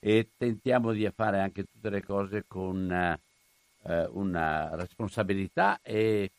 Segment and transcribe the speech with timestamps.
[0.00, 6.30] e tentiamo di fare anche tutte le cose con eh, una responsabilità e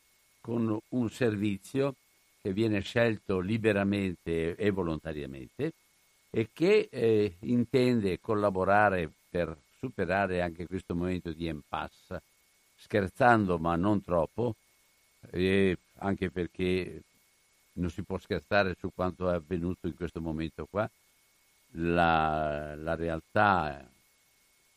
[0.41, 1.95] con un servizio
[2.41, 5.73] che viene scelto liberamente e volontariamente
[6.31, 12.21] e che eh, intende collaborare per superare anche questo momento di impasse,
[12.77, 14.55] scherzando ma non troppo,
[15.97, 17.01] anche perché
[17.73, 20.89] non si può scherzare su quanto è avvenuto in questo momento qua,
[21.72, 23.86] la, la realtà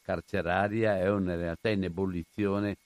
[0.03, 2.77] carceraria è una realtà in ebollizione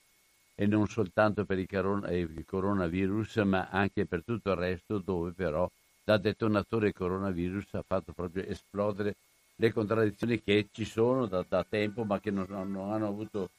[0.55, 5.31] e non soltanto per il, corona, il coronavirus ma anche per tutto il resto dove
[5.31, 5.69] però
[6.03, 9.15] da detonatore coronavirus ha fatto proprio esplodere
[9.55, 13.49] le contraddizioni che ci sono da, da tempo ma che non, non, hanno avuto,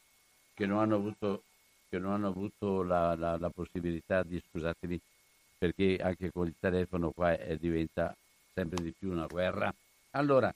[0.54, 1.42] che non hanno avuto,
[1.88, 4.98] che non hanno avuto la, la, la, possibilità di, scusatemi,
[5.58, 8.16] perché anche con il telefono qua è, diventa
[8.54, 9.72] sempre di più una guerra
[10.12, 10.52] allora,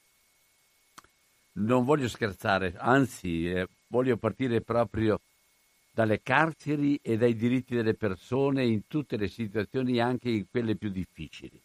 [1.53, 5.21] non voglio scherzare, anzi, eh, voglio partire proprio
[5.93, 10.91] dalle carceri e dai diritti delle persone in tutte le situazioni, anche in quelle più
[10.91, 11.61] difficili.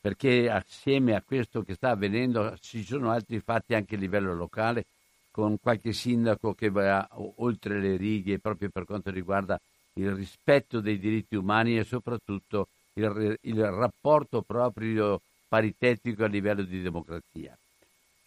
[0.00, 4.84] Perché assieme a questo che sta avvenendo ci sono altri fatti anche a livello locale,
[5.30, 9.58] con qualche sindaco che va oltre le righe proprio per quanto riguarda
[9.94, 15.20] il rispetto dei diritti umani e soprattutto il, il rapporto proprio
[15.52, 17.54] paritetico a livello di democrazia.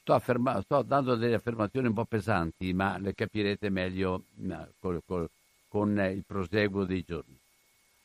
[0.02, 5.02] Sto, afferma- sto, dando delle affermazioni un po' pesanti, ma le capirete meglio no, col,
[5.04, 5.28] col,
[5.68, 7.36] con il proseguo dei giorni.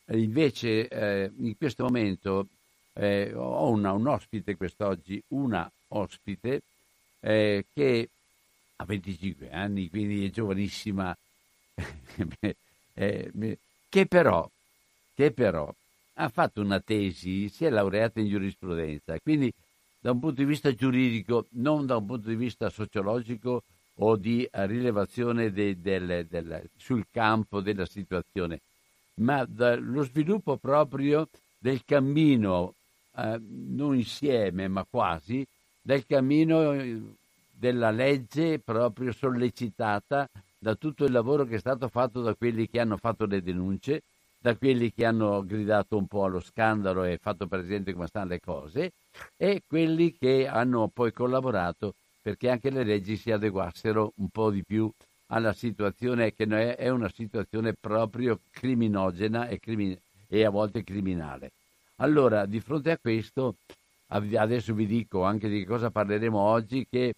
[0.06, 2.46] E invece, eh, in questo momento
[2.94, 6.62] eh, ho una, un ospite quest'oggi, una ospite
[7.20, 8.08] eh, che
[8.76, 11.14] ha 25 anni, quindi è giovanissima,
[12.94, 14.50] eh, che però,
[15.14, 15.70] che però
[16.20, 19.52] ha fatto una tesi, si è laureata in giurisprudenza, quindi
[19.98, 23.62] da un punto di vista giuridico, non da un punto di vista sociologico
[23.96, 28.60] o di rilevazione de, de, de, sul campo della situazione,
[29.14, 32.74] ma dallo sviluppo proprio del cammino,
[33.16, 35.46] eh, non insieme ma quasi,
[35.80, 37.18] del cammino
[37.50, 42.80] della legge proprio sollecitata da tutto il lavoro che è stato fatto da quelli che
[42.80, 44.02] hanno fatto le denunce
[44.40, 48.40] da quelli che hanno gridato un po' allo scandalo e fatto presente come stanno le
[48.40, 48.92] cose
[49.36, 54.62] e quelli che hanno poi collaborato perché anche le leggi si adeguassero un po' di
[54.64, 54.90] più
[55.26, 61.50] alla situazione che è una situazione proprio criminogena e, crimi- e a volte criminale.
[61.96, 63.56] Allora, di fronte a questo,
[64.08, 67.12] adesso vi dico anche di cosa parleremo oggi, che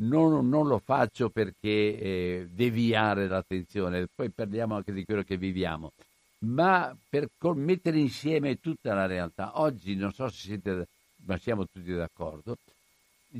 [0.00, 5.92] non, non lo faccio perché eh, deviare l'attenzione, poi parliamo anche di quello che viviamo,
[6.40, 9.60] ma per mettere insieme tutta la realtà.
[9.60, 10.86] Oggi non so se siete,
[11.24, 12.56] ma siamo tutti d'accordo,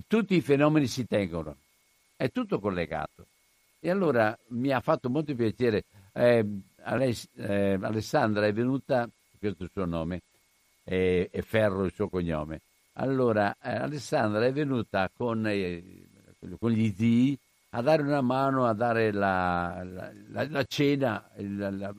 [0.07, 1.57] tutti i fenomeni si tengono,
[2.17, 3.27] è tutto collegato.
[3.81, 6.45] E allora mi ha fatto molto piacere, eh,
[6.83, 9.09] Aless- eh, Alessandra è venuta,
[9.39, 10.23] questo è il suo nome,
[10.83, 12.61] è, è Ferro il suo cognome.
[12.95, 15.83] Allora, eh, Alessandra è venuta con, eh,
[16.59, 17.39] con gli zii
[17.71, 21.95] a dare una mano, a dare la, la, la, la cena, la,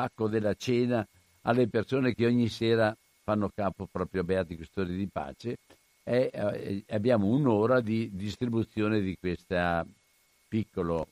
[0.00, 1.06] pacco della cena
[1.42, 5.58] alle persone che ogni sera fanno capo proprio a Beati Custori di Pace
[6.02, 9.84] e eh, abbiamo un'ora di distribuzione di questa,
[10.48, 11.08] piccolo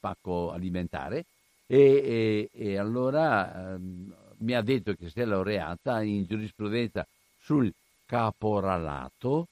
[0.00, 1.26] pacco alimentare.
[1.66, 7.06] E, e, e allora ehm, mi ha detto che si è laureata in giurisprudenza
[7.38, 7.70] sul
[8.06, 9.46] caporalato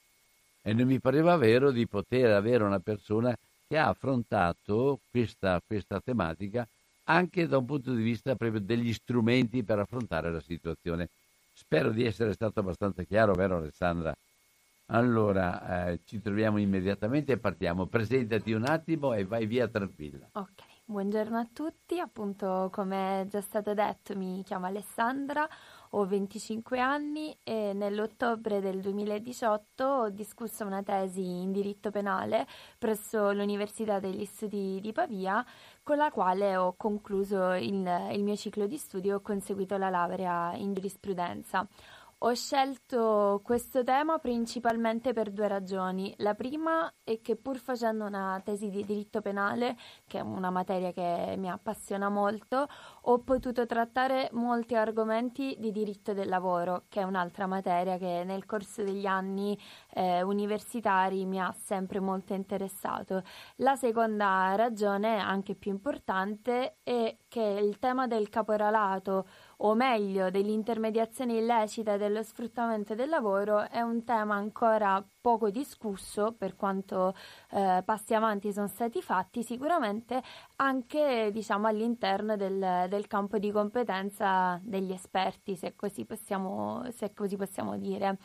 [0.63, 3.37] e non mi pareva vero di poter avere una persona
[3.69, 6.67] che ha affrontato questa, questa tematica
[7.11, 11.09] anche da un punto di vista proprio degli strumenti per affrontare la situazione.
[11.55, 14.15] Spero di essere stato abbastanza chiaro, vero Alessandra?
[14.87, 17.87] Allora, eh, ci troviamo immediatamente e partiamo.
[17.87, 20.29] Presentati un attimo e vai via tranquilla.
[20.33, 20.63] Ok.
[20.91, 25.49] Buongiorno a tutti, appunto come è già stato detto mi chiamo Alessandra,
[25.91, 32.47] ho 25 anni e nell'ottobre del 2018 ho discusso una tesi in diritto penale
[32.79, 35.45] presso l'Università degli Studi di Pavia
[35.83, 39.91] con la quale ho concluso il, il mio ciclo di studio e ho conseguito la
[39.91, 41.67] laurea in giurisprudenza.
[42.23, 46.13] Ho scelto questo tema principalmente per due ragioni.
[46.19, 49.75] La prima è che pur facendo una tesi di diritto penale,
[50.07, 52.69] che è una materia che mi appassiona molto,
[53.01, 58.45] ho potuto trattare molti argomenti di diritto del lavoro, che è un'altra materia che nel
[58.45, 59.59] corso degli anni
[59.95, 63.23] eh, universitari mi ha sempre molto interessato.
[63.57, 69.27] La seconda ragione, anche più importante, è che il tema del caporalato
[69.63, 76.33] o meglio dell'intermediazione illecita e dello sfruttamento del lavoro è un tema ancora poco discusso
[76.33, 77.15] per quanto
[77.51, 80.23] eh, passi avanti sono stati fatti, sicuramente
[80.57, 87.37] anche diciamo, all'interno del, del, campo di competenza degli esperti, se così possiamo, se così
[87.37, 88.19] possiamo dire.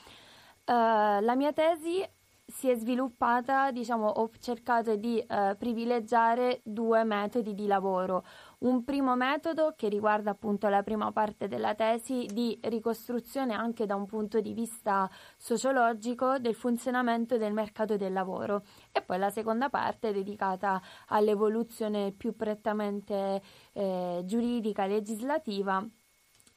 [0.66, 2.04] Uh, la mia tesi
[2.48, 8.24] si è sviluppata, diciamo, ho cercato di uh, privilegiare due metodi di lavoro.
[8.60, 13.96] Un primo metodo che riguarda appunto la prima parte della tesi di ricostruzione anche da
[13.96, 18.64] un punto di vista sociologico del funzionamento del mercato del lavoro.
[18.92, 23.42] E poi la seconda parte dedicata all'evoluzione più prettamente
[23.74, 25.86] eh, giuridica, legislativa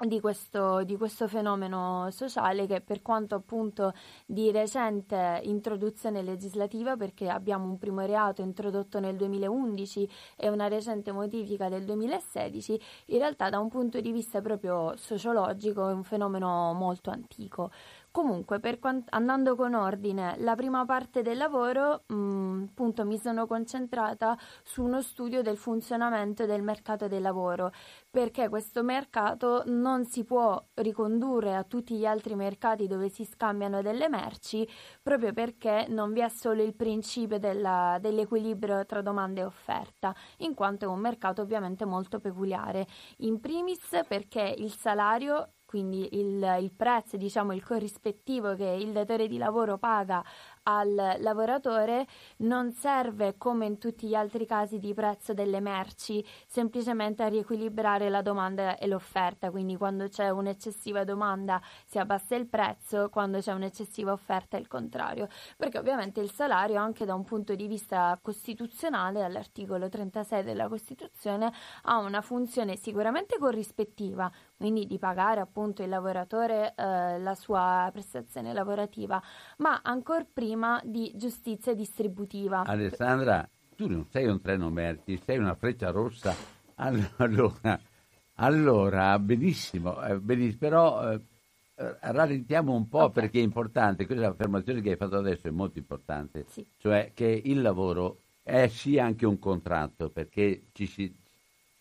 [0.06, 3.92] di questo, di questo, fenomeno sociale che per quanto appunto
[4.26, 11.10] di recente introduzione legislativa perché abbiamo un primo reato introdotto nel 2011 e una recente
[11.10, 16.72] modifica del 2016 in realtà da un punto di vista proprio sociologico è un fenomeno
[16.74, 17.72] molto antico
[18.18, 23.46] Comunque, quant- andando con ordine, la prima parte del lavoro, mh, mm, appunto, mi sono
[23.46, 27.70] concentrata su uno studio del funzionamento del mercato del lavoro,
[28.10, 33.82] perché questo mercato non si può ricondurre a tutti gli altri mercati dove si scambiano
[33.82, 34.68] delle merci,
[35.00, 40.54] proprio perché non vi è solo il principio della, dell'equilibrio tra domanda e offerta, in
[40.54, 42.84] quanto è un mercato ovviamente molto peculiare.
[43.18, 49.28] In primis perché il salario quindi il, il prezzo, diciamo il corrispettivo che il datore
[49.28, 50.24] di lavoro paga
[50.62, 52.06] al lavoratore
[52.38, 58.08] non serve come in tutti gli altri casi di prezzo delle merci semplicemente a riequilibrare
[58.08, 63.52] la domanda e l'offerta, quindi quando c'è un'eccessiva domanda si abbassa il prezzo, quando c'è
[63.52, 65.28] un'eccessiva offerta è il contrario,
[65.58, 71.52] perché ovviamente il salario anche da un punto di vista costituzionale all'articolo 36 della Costituzione
[71.82, 78.52] ha una funzione sicuramente corrispettiva, quindi di pagare appunto il lavoratore eh, la sua prestazione
[78.52, 79.22] lavorativa,
[79.58, 82.64] ma ancora prima di giustizia distributiva.
[82.64, 86.34] Alessandra, tu non sei un treno merci, sei una freccia rossa.
[86.80, 87.80] Allora,
[88.34, 91.20] allora benissimo, eh, benissimo però eh,
[91.74, 93.22] eh, rallentiamo un po' okay.
[93.22, 96.66] perché è importante, questa affermazione che hai fatto adesso è molto importante, sì.
[96.76, 101.16] cioè che il lavoro è sì anche un contratto, perché ci si,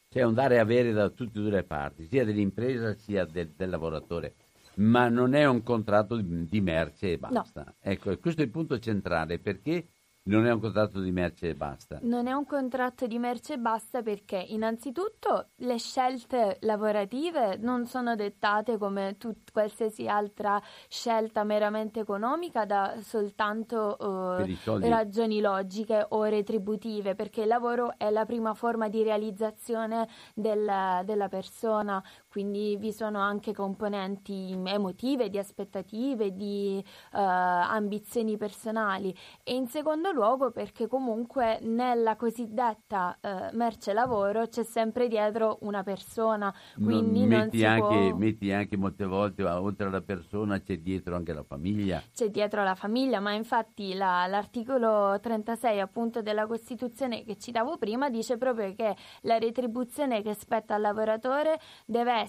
[0.10, 3.54] c'è un dare e avere da tutte e due le parti, sia dell'impresa sia del,
[3.56, 4.36] del lavoratore
[4.78, 7.64] ma non è un contratto di merce e basta.
[7.64, 7.76] No.
[7.80, 9.88] Ecco, questo è il punto centrale perché
[10.28, 12.00] non è un contratto di merce e basta.
[12.02, 18.16] Non è un contratto di merce e basta perché innanzitutto le scelte lavorative non sono
[18.16, 27.16] dettate come tut- qualsiasi altra scelta meramente economica da soltanto uh, ragioni logiche o retributive
[27.16, 30.70] perché il lavoro è la prima forma di realizzazione del,
[31.06, 32.04] della persona,
[32.38, 36.80] quindi vi sono anche componenti emotive, di aspettative, di
[37.14, 44.64] uh, ambizioni personali e in secondo luogo perché comunque nella cosiddetta uh, merce lavoro c'è
[44.64, 48.18] sempre dietro una persona, quindi non, metti, non anche, può...
[48.18, 52.04] metti anche molte volte oltre alla persona c'è dietro anche la famiglia.
[52.14, 58.12] C'è dietro la famiglia, ma infatti la, l'articolo 36 appunto della Costituzione che citavo prima
[58.12, 62.26] dice proprio che la retribuzione che spetta al lavoratore deve essere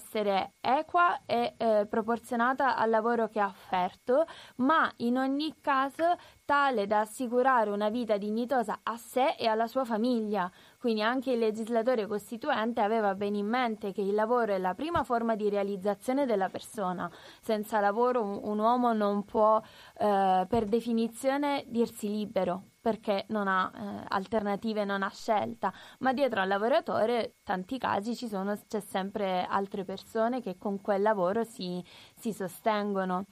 [0.61, 4.25] equa e eh, proporzionata al lavoro che ha offerto,
[4.57, 9.85] ma in ogni caso tale da assicurare una vita dignitosa a sé e alla sua
[9.85, 10.51] famiglia.
[10.79, 15.03] Quindi anche il legislatore costituente aveva ben in mente che il lavoro è la prima
[15.03, 17.11] forma di realizzazione della persona.
[17.41, 19.61] Senza lavoro un, un uomo non può
[19.97, 26.41] eh, per definizione dirsi libero perché non ha eh, alternative, non ha scelta, ma dietro
[26.41, 31.83] al lavoratore tanti casi ci sono, c'è sempre altre persone che con quel lavoro si,
[32.15, 33.25] si sostengono.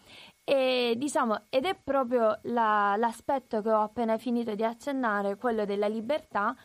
[0.44, 5.88] E, diciamo, ed è proprio la, l'aspetto che ho appena finito di accennare, quello della
[5.88, 6.56] libertà,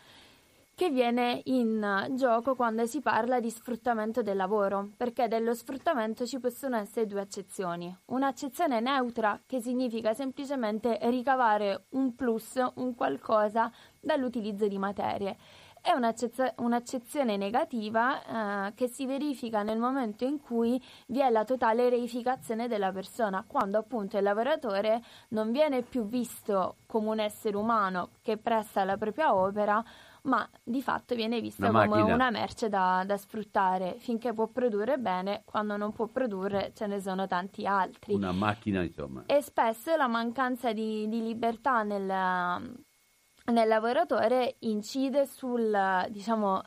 [0.74, 6.40] che viene in gioco quando si parla di sfruttamento del lavoro, perché dello sfruttamento ci
[6.40, 7.94] possono essere due accezioni.
[8.06, 15.36] Un'accezione neutra che significa semplicemente ricavare un plus, un qualcosa dall'utilizzo di materie.
[15.82, 21.44] È un'accez- un'accezione negativa eh, che si verifica nel momento in cui vi è la
[21.44, 27.56] totale reificazione della persona, quando appunto il lavoratore non viene più visto come un essere
[27.56, 29.84] umano che presta la propria opera,
[30.22, 32.14] ma di fatto viene vista Una come macchina.
[32.14, 37.00] una merce da, da sfruttare finché può produrre bene, quando non può produrre ce ne
[37.00, 38.14] sono tanti altri.
[38.14, 39.24] Una macchina, insomma.
[39.26, 46.62] E spesso la mancanza di, di libertà nel, nel lavoratore incide sul, diciamo,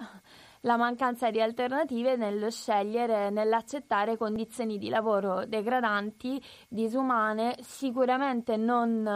[0.65, 9.07] la mancanza di alternative nello scegliere, nell'accettare condizioni di lavoro degradanti, disumane, sicuramente non,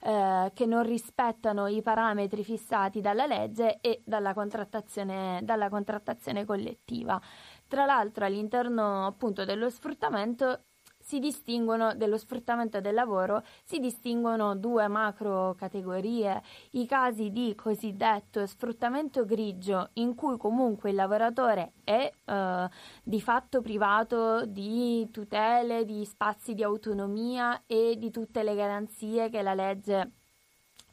[0.00, 7.20] eh, che non rispettano i parametri fissati dalla legge e dalla contrattazione, dalla contrattazione collettiva.
[7.68, 10.64] Tra l'altro all'interno appunto dello sfruttamento
[11.06, 18.44] si distinguono dello sfruttamento del lavoro, si distinguono due macro categorie, i casi di cosiddetto
[18.44, 22.68] sfruttamento grigio in cui comunque il lavoratore è eh,
[23.04, 29.42] di fatto privato di tutele, di spazi di autonomia e di tutte le garanzie che
[29.42, 30.10] la legge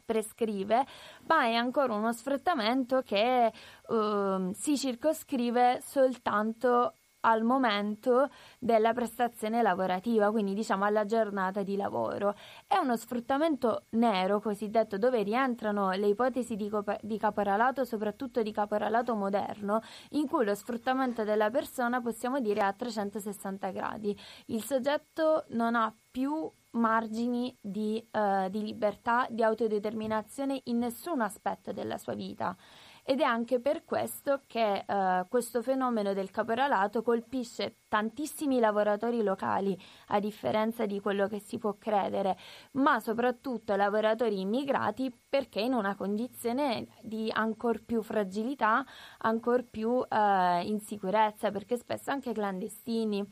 [0.05, 0.86] prescrive,
[1.25, 6.93] ma è ancora uno sfruttamento che eh, si circoscrive soltanto
[7.25, 12.35] al momento della prestazione lavorativa, quindi diciamo alla giornata di lavoro.
[12.67, 18.51] È uno sfruttamento nero, cosiddetto, dove rientrano le ipotesi di, cop- di caporalato, soprattutto di
[18.51, 24.17] caporalato moderno, in cui lo sfruttamento della persona possiamo dire è a 360 gradi.
[24.47, 31.71] Il soggetto non ha più margini di, eh, di libertà, di autodeterminazione in nessun aspetto
[31.71, 32.55] della sua vita
[33.03, 39.77] ed è anche per questo che eh, questo fenomeno del caporalato colpisce tantissimi lavoratori locali,
[40.07, 42.38] a differenza di quello che si può credere,
[42.74, 48.86] ma soprattutto lavoratori immigrati perché in una condizione di ancor più fragilità,
[49.19, 53.25] ancor più eh, insicurezza, perché spesso anche clandestini.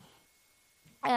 [1.04, 1.10] Eh,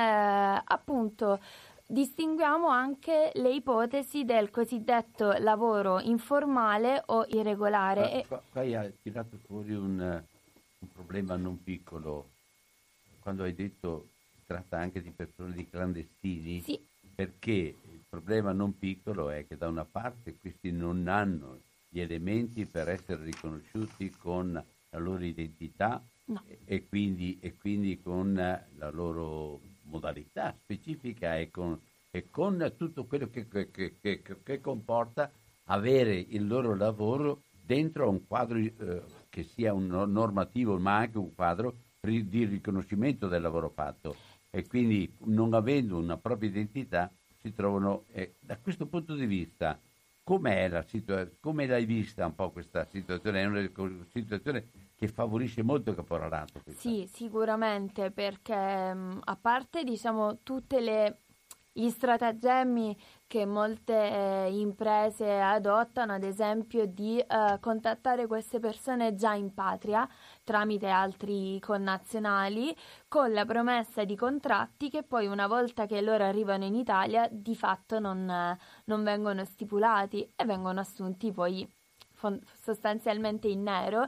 [0.64, 1.40] appunto
[1.86, 8.26] distinguiamo anche le ipotesi del cosiddetto lavoro informale o irregolare.
[8.28, 10.28] Qua- qua hai tirato fuori un, eh,
[10.80, 12.32] un problema non piccolo.
[13.20, 16.80] Quando hai detto si tratta anche di persone di clandestini, sì,
[17.14, 22.66] perché il problema non piccolo è che da una parte questi non hanno gli elementi
[22.66, 24.52] per essere riconosciuti con
[24.90, 26.42] la loro identità No.
[26.48, 31.80] e, e quindi, e quindi con la loro modalità specifica e con,
[32.12, 35.32] e con tutto quello che, che- che- che- comporta
[35.66, 41.18] avere il loro lavoro dentro un quadro eh, che sia un no- normativo ma anche
[41.18, 44.16] un quadro di riconoscimento del lavoro fatto
[44.52, 49.80] e quindi non avendo una propria identità si trovano eh, da questo punto di vista
[50.24, 53.42] com'è la situa- come l'hai vista un po' questa situazione?
[53.42, 54.66] È una situazione
[55.06, 56.62] che favorisce molto il caporalato.
[56.78, 61.18] Sì, sicuramente, perché mh, a parte diciamo tutte
[61.72, 62.98] gli stratagemmi
[63.28, 70.08] che molte eh, imprese adottano, ad esempio di eh, contattare queste persone già in patria
[70.44, 72.74] tramite altri connazionali
[73.08, 77.56] con la promessa di contratti che poi una volta che loro arrivano in Italia di
[77.56, 81.68] fatto non, non vengono stipulati e vengono assunti poi
[82.14, 84.08] fon- sostanzialmente in nero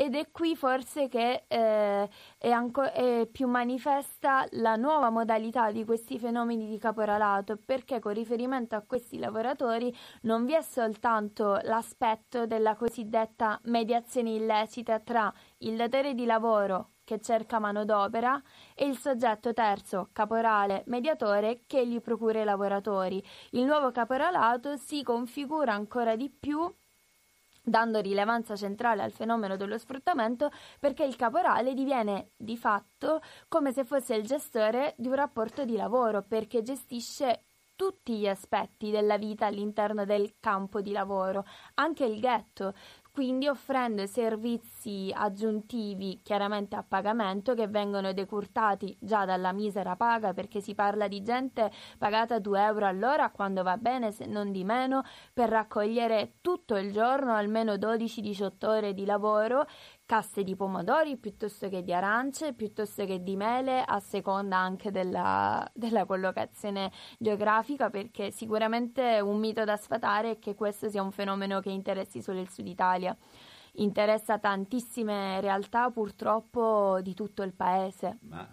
[0.00, 5.84] ed è qui forse che eh, è, anco- è più manifesta la nuova modalità di
[5.84, 12.46] questi fenomeni di caporalato, perché con riferimento a questi lavoratori non vi è soltanto l'aspetto
[12.46, 18.40] della cosiddetta mediazione illecita tra il datore di lavoro che cerca manodopera
[18.76, 23.20] e il soggetto terzo, caporale, mediatore, che gli procura i lavoratori.
[23.50, 26.72] Il nuovo caporalato si configura ancora di più
[27.68, 33.84] dando rilevanza centrale al fenomeno dello sfruttamento perché il caporale diviene di fatto come se
[33.84, 37.44] fosse il gestore di un rapporto di lavoro perché gestisce
[37.78, 41.44] tutti gli aspetti della vita all'interno del campo di lavoro,
[41.74, 42.74] anche il ghetto,
[43.18, 50.60] quindi offrendo servizi aggiuntivi chiaramente a pagamento che vengono decurtati già dalla misera paga perché
[50.60, 55.02] si parla di gente pagata 2 euro all'ora quando va bene se non di meno
[55.34, 59.66] per raccogliere tutto il giorno almeno 12-18 ore di lavoro
[60.08, 65.70] casse di pomodori piuttosto che di arance, piuttosto che di mele, a seconda anche della,
[65.74, 71.60] della, collocazione geografica, perché sicuramente un mito da sfatare è che questo sia un fenomeno
[71.60, 73.14] che interessi solo il Sud Italia.
[73.72, 78.16] Interessa tantissime realtà purtroppo di tutto il paese.
[78.22, 78.48] Ma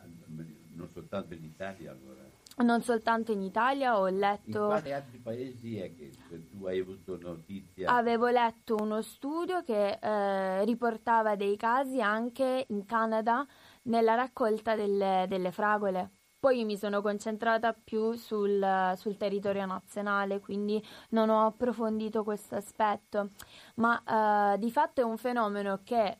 [0.73, 2.14] non soltanto in Italia allora?
[2.63, 4.59] Non soltanto in Italia, ho letto...
[4.59, 6.11] In quali altri paesi è che
[6.49, 7.91] tu hai avuto notizia?
[7.91, 13.45] Avevo letto uno studio che eh, riportava dei casi anche in Canada
[13.83, 16.11] nella raccolta delle, delle fragole.
[16.39, 23.31] Poi mi sono concentrata più sul, sul, territorio nazionale, quindi non ho approfondito questo aspetto,
[23.77, 26.19] ma eh, di fatto è un fenomeno che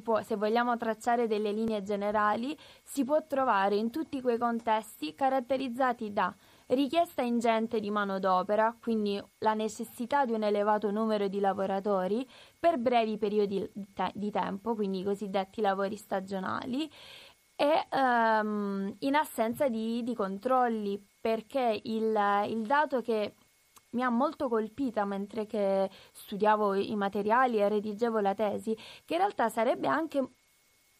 [0.00, 6.12] può, se vogliamo tracciare delle linee generali, si può trovare in tutti quei contesti caratterizzati
[6.12, 6.34] da
[6.68, 12.26] richiesta ingente di manodopera, quindi la necessità di un elevato numero di lavoratori
[12.58, 13.70] per brevi periodi
[14.14, 16.90] di tempo, quindi i cosiddetti lavori stagionali,
[17.56, 23.34] e um, in assenza di, di controlli, perché il, il dato che
[23.94, 29.20] mi ha molto colpita mentre che studiavo i materiali e redigevo la tesi, che in
[29.20, 30.22] realtà sarebbe anche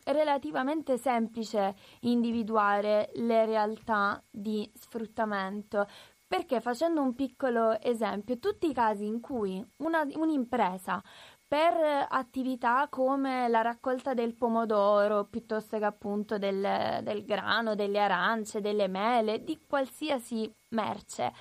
[0.05, 5.87] relativamente semplice individuare le realtà di sfruttamento.
[6.27, 11.03] Perché facendo un piccolo esempio, tutti i casi in cui una, un'impresa
[11.47, 18.61] per attività come la raccolta del pomodoro piuttosto che appunto del, del grano, delle arance,
[18.61, 21.33] delle mele, di qualsiasi merce,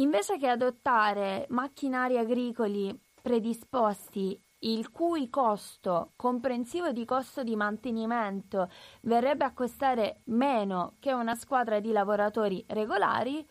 [0.00, 8.70] Invece che adottare macchinari agricoli predisposti il cui costo comprensivo di costo di mantenimento
[9.02, 13.46] verrebbe a costare meno che una squadra di lavoratori regolari,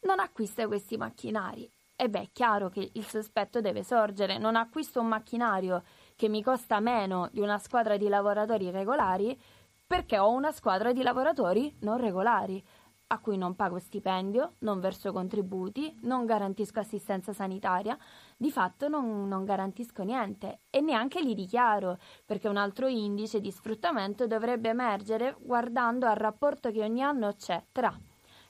[0.00, 1.70] non acquista questi macchinari.
[1.94, 5.84] E beh, è chiaro che il sospetto deve sorgere, non acquisto un macchinario
[6.16, 9.38] che mi costa meno di una squadra di lavoratori regolari
[9.86, 12.64] perché ho una squadra di lavoratori non regolari
[13.12, 17.96] a cui non pago stipendio, non verso contributi, non garantisco assistenza sanitaria,
[18.38, 23.50] di fatto non, non, garantisco niente e neanche li dichiaro, perché un altro indice di
[23.50, 27.94] sfruttamento dovrebbe emergere guardando al rapporto che ogni anno c'è tra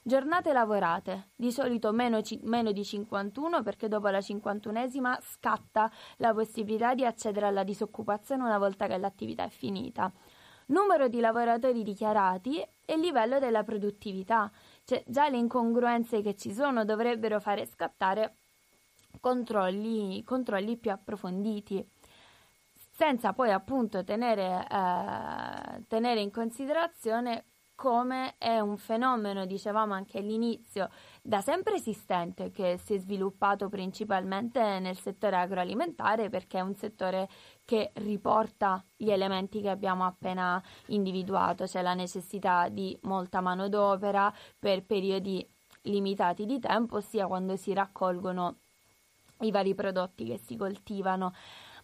[0.01, 6.93] giornate lavorate, di solito meno, meno di 51 perché dopo la 51esima scatta la possibilità
[6.93, 10.11] di accedere alla disoccupazione una volta che l'attività è finita
[10.67, 14.51] numero di lavoratori dichiarati e livello della produttività.
[14.83, 18.35] Cioè, già le incongruenze che ci sono dovrebbero fare scattare
[19.19, 21.85] controlli, controlli più approfonditi,
[22.95, 27.45] senza poi appunto tenere, eh, tenere in considerazione
[27.75, 30.89] come è un fenomeno, dicevamo anche all'inizio,
[31.25, 37.29] da sempre esistente che si è sviluppato principalmente nel settore agroalimentare perché è un settore
[37.63, 44.83] che riporta gli elementi che abbiamo appena individuato, cioè la necessità di molta manodopera per
[44.83, 45.47] periodi
[45.83, 48.57] limitati di tempo, sia quando si raccolgono
[49.39, 51.33] i vari prodotti che si coltivano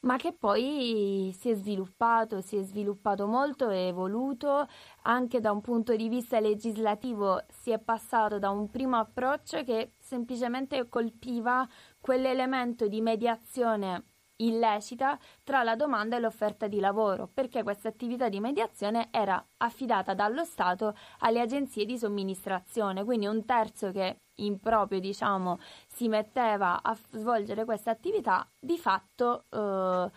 [0.01, 4.67] ma che poi si è sviluppato, si è sviluppato molto e evoluto
[5.03, 9.93] anche da un punto di vista legislativo si è passato da un primo approccio che
[9.97, 11.67] semplicemente colpiva
[11.99, 14.03] quell'elemento di mediazione
[14.37, 20.13] illecita tra la domanda e l'offerta di lavoro, perché questa attività di mediazione era affidata
[20.13, 26.81] dallo Stato alle agenzie di somministrazione, quindi un terzo che in proprio diciamo si metteva
[26.81, 30.11] a svolgere questa attività di fatto eh,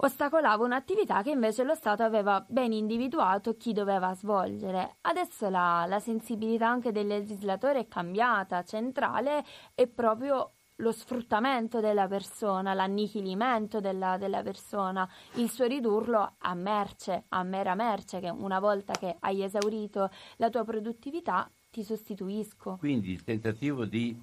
[0.00, 4.96] ostacolava un'attività che invece lo Stato aveva ben individuato chi doveva svolgere.
[5.02, 12.06] Adesso la, la sensibilità anche del legislatore è cambiata, centrale è proprio lo sfruttamento della
[12.06, 18.60] persona, l'annichilimento della, della, persona, il suo ridurlo a merce, a mera merce, che una
[18.60, 22.76] volta che hai esaurito la tua produttività ti sostituisco.
[22.76, 24.18] Quindi il tentativo di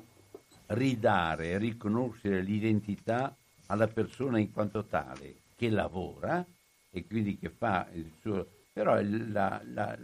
[0.67, 3.33] ridare riconoscere l'identità
[3.67, 6.45] alla persona in quanto tale che lavora
[6.89, 8.45] e quindi che fa il suo...
[8.73, 9.97] però la, la,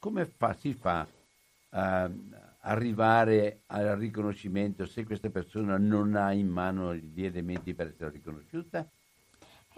[0.00, 1.06] come fa, si fa
[1.70, 2.10] a
[2.60, 8.84] arrivare al riconoscimento se questa persona non ha in mano gli elementi per essere riconosciuta?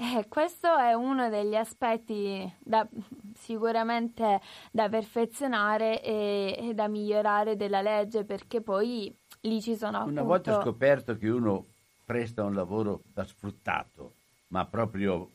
[0.00, 2.86] Eh, questo è uno degli aspetti da,
[3.34, 10.20] sicuramente da perfezionare e, e, da migliorare della legge perché poi lì ci sono appunto...
[10.20, 11.66] Una volta scoperto che uno
[12.04, 14.14] presta un lavoro da sfruttato,
[14.48, 15.32] ma proprio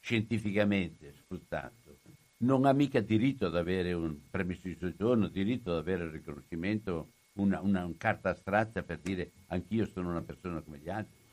[0.00, 1.96] scientificamente sfruttato,
[2.38, 7.12] non ha mica diritto ad avere un permesso di soggiorno, diritto ad avere il riconoscimento,
[7.36, 11.23] una, una, una carta strazza per dire anch'io sono una persona come gli altri.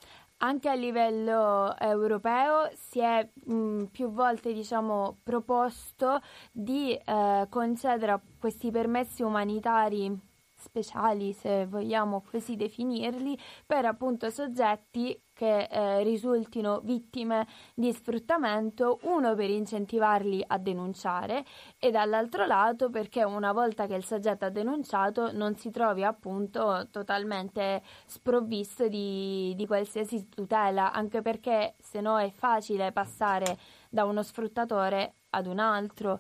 [0.44, 6.20] Anche a livello europeo si è mh, più volte diciamo, proposto
[6.52, 10.12] di eh, concedere questi permessi umanitari
[10.56, 19.34] speciali, se vogliamo così definirli, per appunto soggetti che eh, risultino vittime di sfruttamento, uno
[19.34, 21.44] per incentivarli a denunciare
[21.80, 26.88] e dall'altro lato perché una volta che il soggetto ha denunciato non si trovi appunto
[26.92, 33.58] totalmente sprovvisto di, di qualsiasi tutela, anche perché se no è facile passare
[33.90, 36.20] da uno sfruttatore ad un altro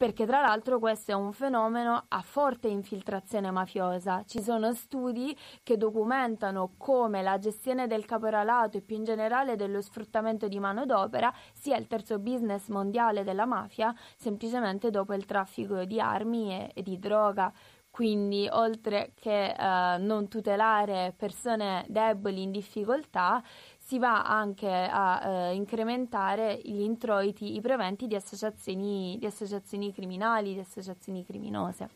[0.00, 4.22] perché tra l'altro questo è un fenomeno a forte infiltrazione mafiosa.
[4.24, 9.82] Ci sono studi che documentano come la gestione del caporalato e più in generale dello
[9.82, 16.00] sfruttamento di manodopera sia il terzo business mondiale della mafia, semplicemente dopo il traffico di
[16.00, 17.52] armi e, e di droga.
[17.90, 23.42] Quindi, oltre che eh, non tutelare persone deboli in difficoltà,
[23.90, 30.54] si va anche a eh, incrementare gli introiti, i preventi di associazioni, di associazioni criminali,
[30.54, 31.88] di associazioni criminose.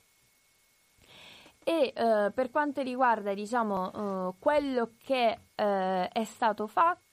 [1.62, 7.03] E eh, per quanto riguarda diciamo, eh, quello che eh, è stato fatto,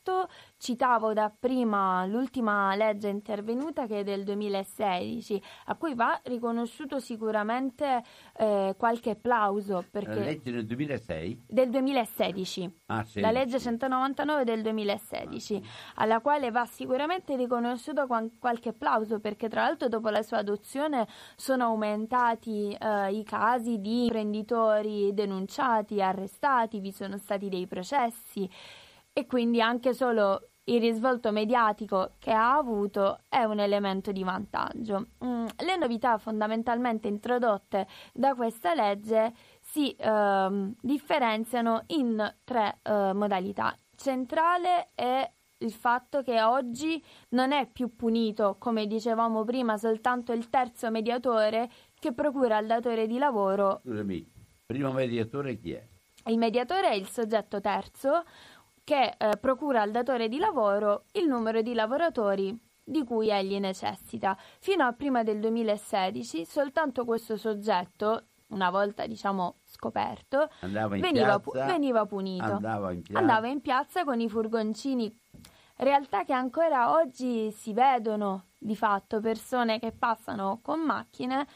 [0.58, 8.04] Citavo da prima l'ultima legge intervenuta che è del 2016, a cui va riconosciuto sicuramente
[8.38, 9.86] eh, qualche applauso.
[9.92, 11.44] Perché la legge del 2006?
[11.48, 12.80] Del 2016.
[12.88, 15.64] Ah, sì, la legge 199 del 2016,
[15.96, 18.08] alla quale va sicuramente riconosciuto
[18.40, 24.06] qualche applauso perché tra l'altro dopo la sua adozione sono aumentati eh, i casi di
[24.06, 28.50] imprenditori denunciati, arrestati, vi sono stati dei processi
[29.14, 35.08] e quindi anche solo il risvolto mediatico che ha avuto è un elemento di vantaggio.
[35.26, 43.76] Mm, le novità fondamentalmente introdotte da questa legge si eh, differenziano in tre eh, modalità.
[43.96, 50.50] Centrale è il fatto che oggi non è più punito, come dicevamo prima, soltanto il
[50.50, 51.70] terzo mediatore
[52.00, 53.82] che procura al datore di lavoro.
[53.84, 54.32] Scusami,
[54.66, 55.88] primo mediatore chi è?
[56.26, 58.24] Il mediatore è il soggetto terzo
[58.92, 64.38] che eh, procura al datore di lavoro il numero di lavoratori di cui egli necessita.
[64.60, 72.06] Fino a prima del 2016 soltanto questo soggetto, una volta diciamo scoperto, veniva, pu- veniva,
[72.06, 72.44] punito.
[72.44, 75.20] Andava in, andava in piazza con i furgoncini
[75.78, 81.48] realtà che ancora oggi si vedono di fatto persone che passano con macchine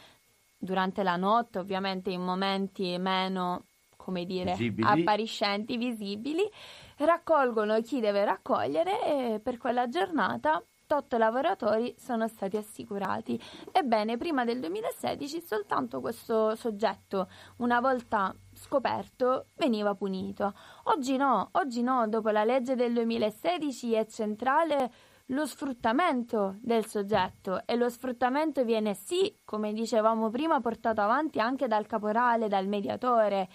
[0.57, 3.65] durante la notte, ovviamente in momenti meno,
[3.97, 4.87] come dire, visibili.
[4.87, 6.49] appariscenti, visibili,
[6.97, 13.41] raccolgono chi deve raccogliere e per quella giornata tot lavoratori sono stati assicurati.
[13.71, 17.27] Ebbene, prima del 2016 soltanto questo soggetto,
[17.58, 20.53] una volta scoperto, veniva punito.
[20.84, 24.91] Oggi no, oggi no, dopo la legge del 2016 è centrale
[25.29, 31.67] lo sfruttamento del soggetto e lo sfruttamento viene sì, come dicevamo prima, portato avanti anche
[31.67, 33.49] dal caporale, dal mediatore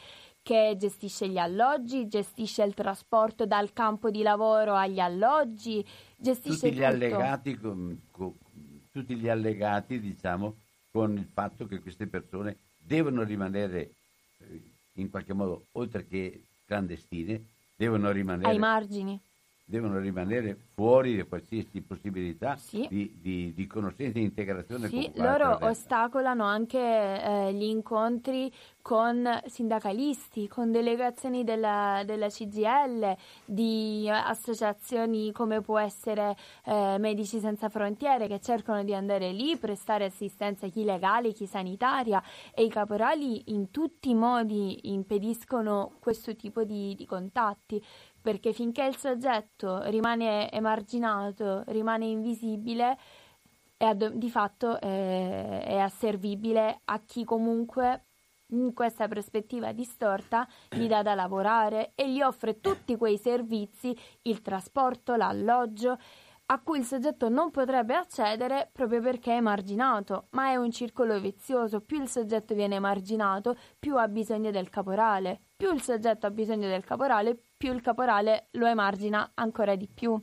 [0.50, 5.86] che gestisce gli alloggi, gestisce il trasporto dal campo di lavoro agli alloggi,
[6.16, 8.34] gestisce tutti gli, allegati, con, con,
[8.90, 10.56] tutti gli allegati, diciamo,
[10.90, 13.92] con il fatto che queste persone devono rimanere
[14.38, 14.60] eh,
[14.94, 17.44] in qualche modo, oltre che clandestine,
[17.76, 19.20] devono rimanere ai margini
[19.70, 22.87] devono rimanere fuori da qualsiasi possibilità sì.
[22.90, 24.88] di, di, di, conoscenza e integrazione.
[24.88, 28.52] Sì, loro ostacolano anche eh, gli incontri
[28.83, 37.68] con sindacalisti, con delegazioni della, della CGL, di associazioni come può essere eh, Medici Senza
[37.68, 42.68] Frontiere che cercano di andare lì, prestare assistenza a chi legale, chi sanitaria e i
[42.68, 47.80] caporali in tutti i modi impediscono questo tipo di, di contatti
[48.20, 52.98] perché finché il soggetto rimane emarginato, rimane invisibile,
[53.76, 58.04] è di fatto è, è asservibile a chi comunque
[58.50, 64.42] in questa prospettiva distorta gli dà da lavorare e gli offre tutti quei servizi, il
[64.42, 65.98] trasporto, l'alloggio,
[66.46, 71.18] a cui il soggetto non potrebbe accedere proprio perché è emarginato, ma è un circolo
[71.20, 76.31] vizioso, più il soggetto viene emarginato, più ha bisogno del caporale, più il soggetto ha
[76.31, 80.18] bisogno del caporale, più il caporale lo emargina ancora di più.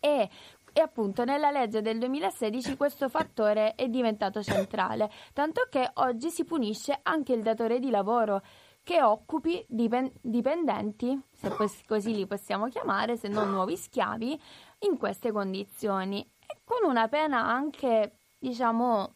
[0.00, 0.28] E,
[0.72, 6.44] e appunto nella legge del 2016 questo fattore è diventato centrale, tanto che oggi si
[6.44, 8.42] punisce anche il datore di lavoro
[8.82, 11.52] che occupi dipen- dipendenti, se
[11.86, 14.40] così li possiamo chiamare, se non nuovi schiavi,
[14.80, 19.15] in queste condizioni e con una pena anche, diciamo,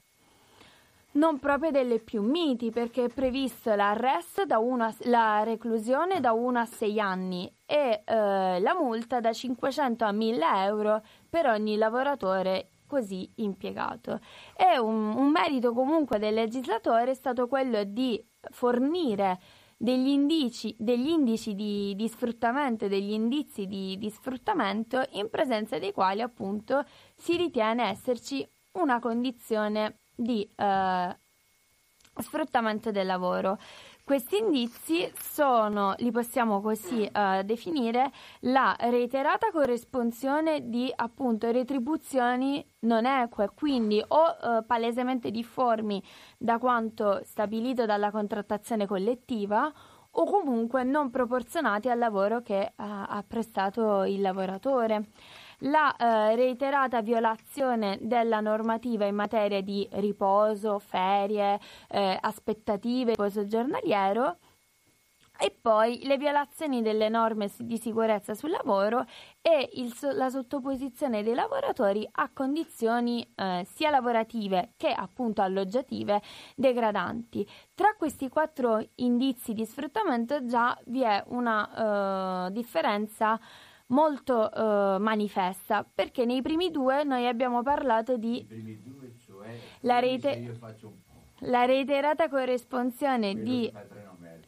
[1.13, 6.59] non proprio delle più miti, perché è previsto l'arresto da una, la reclusione da 1
[6.59, 12.71] a 6 anni e eh, la multa da 500 a 1000 euro per ogni lavoratore
[12.87, 14.21] così impiegato.
[14.57, 19.39] E un, un merito comunque del legislatore è stato quello di fornire
[19.77, 25.93] degli indici, degli indici di, di, sfruttamento, degli indizi di, di sfruttamento in presenza dei
[25.93, 26.85] quali appunto
[27.17, 31.17] si ritiene esserci una condizione di eh,
[32.17, 33.59] sfruttamento del lavoro.
[34.05, 43.07] Questi indizi sono, li possiamo così eh, definire, la reiterata corresponsione di appunto retribuzioni non
[43.07, 46.03] eque, quindi o eh, palesemente difformi
[46.37, 49.73] da quanto stabilito dalla contrattazione collettiva
[50.13, 55.11] o comunque non proporzionati al lavoro che eh, ha prestato il lavoratore
[55.61, 64.37] la eh, reiterata violazione della normativa in materia di riposo, ferie, eh, aspettative, riposo giornaliero
[65.43, 69.07] e poi le violazioni delle norme di sicurezza sul lavoro
[69.41, 76.21] e il, la sottoposizione dei lavoratori a condizioni eh, sia lavorative che appunto alloggiative
[76.55, 77.49] degradanti.
[77.75, 83.41] Tra questi quattro indizi di sfruttamento già vi è una uh, differenza
[83.91, 88.45] molto uh, manifesta, perché nei primi due noi abbiamo parlato di
[88.83, 90.57] due, cioè, la, reite-
[91.41, 93.73] la, reiterata corresponsione di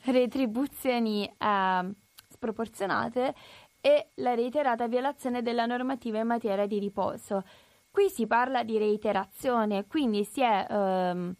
[0.04, 1.92] retribuzioni uh,
[2.28, 3.34] sproporzionate
[3.80, 7.44] e la reiterata violazione della normativa in materia di riposo.
[7.90, 11.34] Qui si parla di reiterazione, quindi si è uh,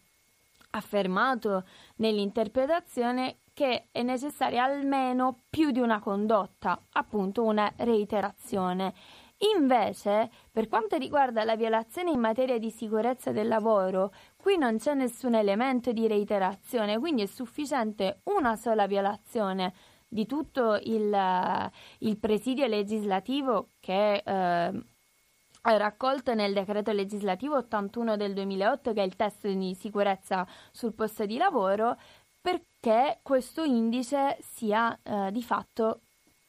[0.71, 8.93] affermato nell'interpretazione che è necessaria almeno più di una condotta, appunto una reiterazione.
[9.55, 14.93] Invece, per quanto riguarda la violazione in materia di sicurezza del lavoro, qui non c'è
[14.93, 19.73] nessun elemento di reiterazione, quindi è sufficiente una sola violazione
[20.07, 24.83] di tutto il, il presidio legislativo che eh,
[25.71, 30.93] è raccolto nel decreto legislativo 81 del 2008, che è il test di sicurezza sul
[30.93, 31.97] posto di lavoro,
[32.43, 36.01] perché questo indice sia eh, di fatto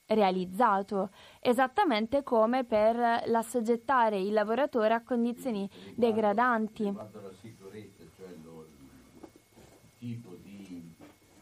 [0.06, 6.82] realizzato, esattamente come per l'assoggettare il lavoratore a condizioni degradanti.
[6.82, 10.92] Riguardo alla sicurezza, cioè lo, il tipo di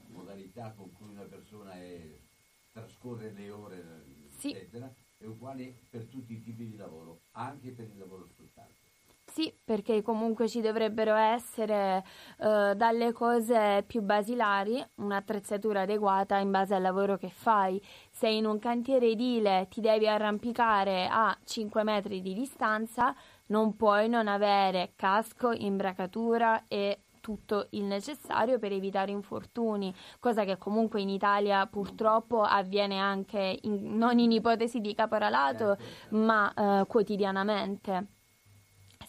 [0.08, 2.18] modalità con cui una persona è,
[2.72, 4.04] trascorre le ore,
[4.36, 4.50] sì.
[4.50, 8.28] eccetera, è uguale per tutti i tipi di lavoro, anche per il lavoro.
[9.33, 12.05] Sì, perché comunque ci dovrebbero essere
[12.38, 17.83] eh, dalle cose più basilari un'attrezzatura adeguata in base al lavoro che fai.
[18.11, 23.14] Se in un cantiere edile ti devi arrampicare a 5 metri di distanza,
[23.47, 30.59] non puoi non avere casco, imbracatura e tutto il necessario per evitare infortuni, cosa che
[30.59, 36.16] comunque in Italia purtroppo avviene anche in, non in ipotesi di caporalato, certo.
[36.16, 38.21] ma eh, quotidianamente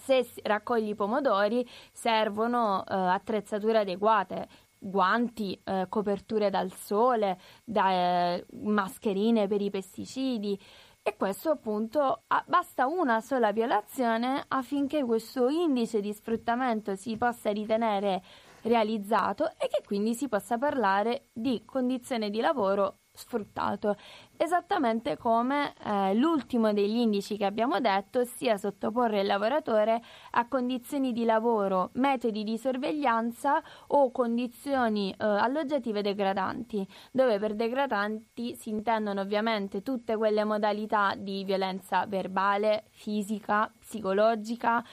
[0.04, 9.48] se raccogli pomodori servono eh, attrezzature adeguate, guanti, eh, coperture dal sole, da, eh, mascherine
[9.48, 10.60] per i pesticidi.
[11.02, 17.52] E questo appunto ah, basta una sola violazione affinché questo indice di sfruttamento si possa
[17.52, 18.22] ritenere
[18.62, 23.96] realizzato e che quindi si possa parlare di condizione di lavoro sfruttato,
[24.38, 31.14] esattamente come eh, l'ultimo degli indici che abbiamo detto, ossia sottoporre il lavoratore a condizioni
[31.14, 39.22] di lavoro, metodi di sorveglianza o condizioni eh, alloggiative degradanti, dove per degradanti si intendono
[39.22, 44.84] ovviamente tutte quelle modalità di violenza verbale, fisica, psicologica,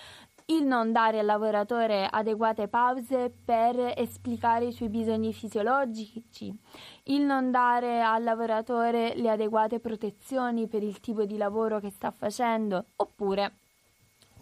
[0.50, 6.52] il non dare al lavoratore adeguate pause per esplicare i suoi bisogni fisiologici,
[7.04, 12.10] il non dare al lavoratore le adeguate protezioni per il tipo di lavoro che sta
[12.10, 13.54] facendo, oppure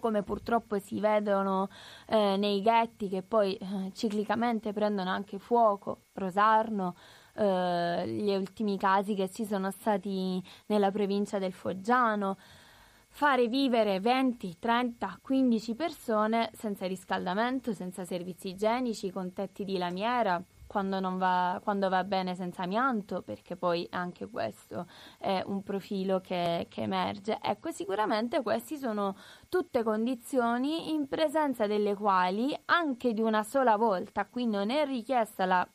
[0.00, 1.68] come purtroppo si vedono
[2.06, 6.94] eh, nei ghetti che poi eh, ciclicamente prendono anche fuoco, Rosarno,
[7.34, 12.38] eh, gli ultimi casi che ci sono stati nella provincia del Foggiano,
[13.18, 20.40] fare vivere 20, 30, 15 persone senza riscaldamento, senza servizi igienici, con tetti di lamiera,
[20.68, 24.86] quando, va, quando va bene senza amianto, perché poi anche questo
[25.18, 27.40] è un profilo che, che emerge.
[27.42, 29.16] Ecco, sicuramente queste sono
[29.48, 35.44] tutte condizioni in presenza delle quali anche di una sola volta, qui non è richiesta
[35.44, 35.68] la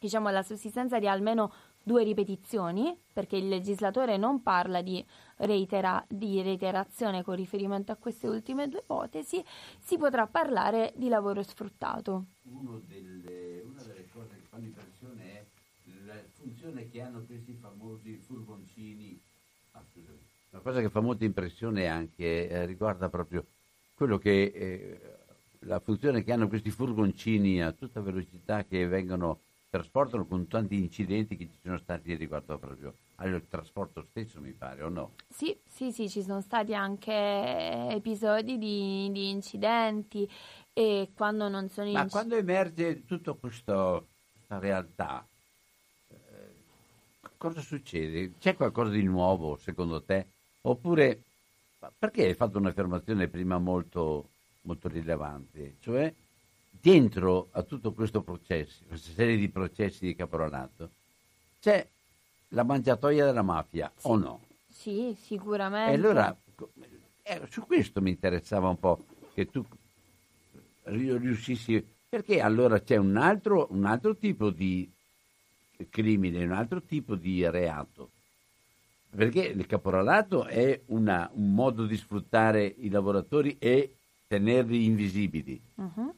[0.00, 5.04] diciamo, la sussistenza di almeno due ripetizioni, perché il legislatore non parla di,
[5.36, 9.42] reitera- di, reiterazione con riferimento a queste ultime due ipotesi,
[9.78, 12.26] si potrà parlare di lavoro sfruttato.
[12.42, 15.44] Delle, una delle cose che fanno impressione è
[16.06, 19.20] la funzione che hanno questi famosi furgoncini.
[19.72, 19.82] Ah,
[20.50, 23.46] una cosa che fa molta impressione anche eh, riguarda proprio
[23.94, 25.00] quello che eh,
[25.60, 29.40] la funzione che hanno questi furgoncini a tutta velocità che vengono
[29.70, 34.82] trasportano con tanti incidenti che ci sono stati riguardo proprio al trasporto stesso, mi pare,
[34.82, 35.12] o no?
[35.28, 40.28] Sì, sì, sì, ci sono stati anche episodi di, di incidenti
[40.72, 44.02] e quando non sono Ma inc- quando emerge tutta questa
[44.48, 45.24] realtà,
[46.08, 46.16] eh,
[47.36, 48.32] cosa succede?
[48.38, 50.26] C'è qualcosa di nuovo secondo te?
[50.62, 51.22] Oppure
[51.98, 54.30] perché hai fatto un'affermazione prima molto,
[54.62, 55.76] molto rilevante?
[55.80, 56.12] Cioè
[56.80, 60.90] dentro a tutto questo processo, questa serie di processi di caporalato,
[61.60, 61.86] c'è
[62.48, 64.06] la mangiatoia della mafia sì.
[64.06, 64.40] o no?
[64.68, 65.92] Sì, sicuramente.
[65.92, 66.36] E allora
[67.22, 69.64] eh, su questo mi interessava un po' che tu
[70.84, 74.90] riuscissi, perché allora c'è un altro, un altro tipo di
[75.88, 78.10] crimine, un altro tipo di reato.
[79.10, 83.96] Perché il caporalato è una, un modo di sfruttare i lavoratori e
[84.28, 85.60] tenerli invisibili.
[85.74, 86.14] Uh-huh.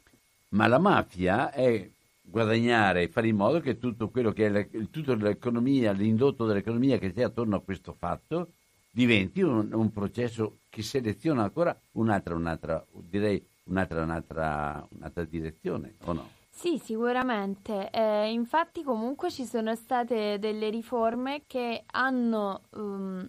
[0.53, 5.17] Ma la mafia è guadagnare e fare in modo che tutto quello che è la,
[5.17, 8.53] l'economia, l'indotto dell'economia che c'è attorno a questo fatto
[8.91, 16.13] diventi un, un processo che seleziona ancora un'altra, un'altra, direi un'altra, un'altra, un'altra direzione, o
[16.13, 16.29] no?
[16.51, 17.89] Sì, sicuramente.
[17.91, 23.27] Eh, infatti comunque ci sono state delle riforme che hanno um,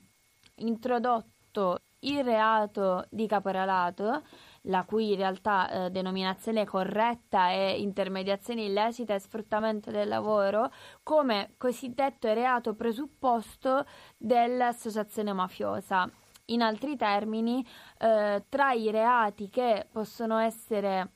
[0.55, 4.23] introdotto il reato di caporalato
[4.67, 10.71] la cui in realtà eh, denominazione corretta è intermediazione illecita e sfruttamento del lavoro,
[11.01, 13.85] come cosiddetto reato presupposto
[14.17, 16.09] dell'associazione mafiosa.
[16.47, 17.65] In altri termini,
[17.99, 21.11] eh, tra i reati che possono essere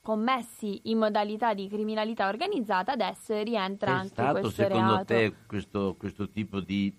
[0.00, 5.04] commessi in modalità di criminalità organizzata, adesso rientra è anche stato, questo secondo reato.
[5.04, 6.94] te questo, questo tipo di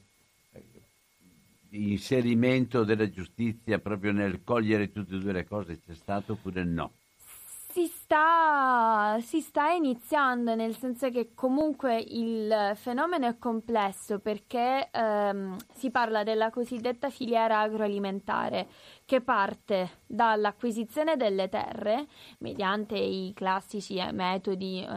[1.71, 6.98] inserimento della giustizia proprio nel cogliere tutte e due le cose c'è stato oppure no?
[7.71, 15.55] Si sta, si sta, iniziando, nel senso che comunque il fenomeno è complesso perché ehm,
[15.71, 18.67] si parla della cosiddetta filiera agroalimentare
[19.05, 22.07] che parte dall'acquisizione delle terre
[22.39, 24.87] mediante i classici eh, metodi eh,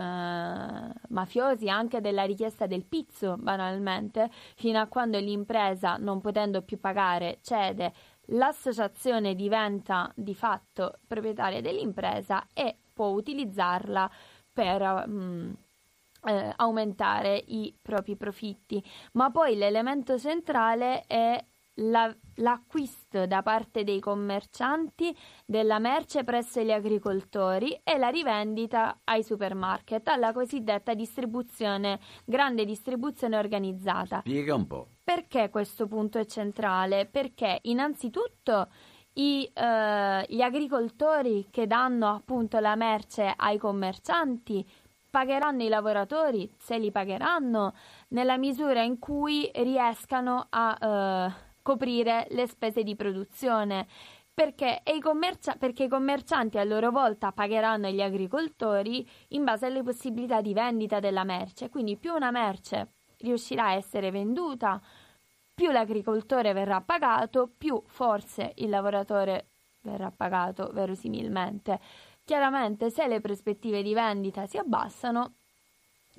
[1.09, 7.39] mafiosi, anche della richiesta del pizzo banalmente, fino a quando l'impresa, non potendo più pagare,
[7.43, 7.93] cede
[8.27, 14.11] l'associazione diventa di fatto proprietaria dell'impresa e può utilizzarla
[14.53, 15.57] per mh,
[16.25, 18.83] eh, aumentare i propri profitti.
[19.13, 21.43] Ma poi l'elemento centrale è
[21.77, 29.23] la, l'acquisto da parte dei commercianti della merce presso gli agricoltori e la rivendita ai
[29.23, 34.21] supermarket, alla cosiddetta distribuzione, grande distribuzione organizzata.
[34.21, 34.89] Spiega un po'.
[35.03, 37.07] Perché questo punto è centrale?
[37.07, 38.69] Perché innanzitutto
[39.15, 44.67] i, eh, gli agricoltori che danno appunto la merce ai commercianti
[45.11, 47.75] pagheranno i lavoratori, se li pagheranno,
[48.09, 53.87] nella misura in cui riescano a eh, coprire le spese di produzione.
[54.35, 59.83] Perché i, commercia- perché i commercianti a loro volta pagheranno gli agricoltori in base alle
[59.83, 61.69] possibilità di vendita della merce.
[61.69, 64.81] Quindi più una merce riuscirà a essere venduta,
[65.55, 69.51] più l'agricoltore verrà pagato, più forse il lavoratore
[69.83, 71.79] verrà pagato verosimilmente.
[72.25, 75.35] Chiaramente se le prospettive di vendita si abbassano,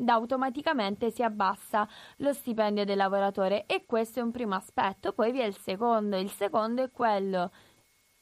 [0.06, 5.14] automaticamente si abbassa lo stipendio del lavoratore e questo è un primo aspetto.
[5.14, 7.52] Poi vi è il secondo, il secondo è quello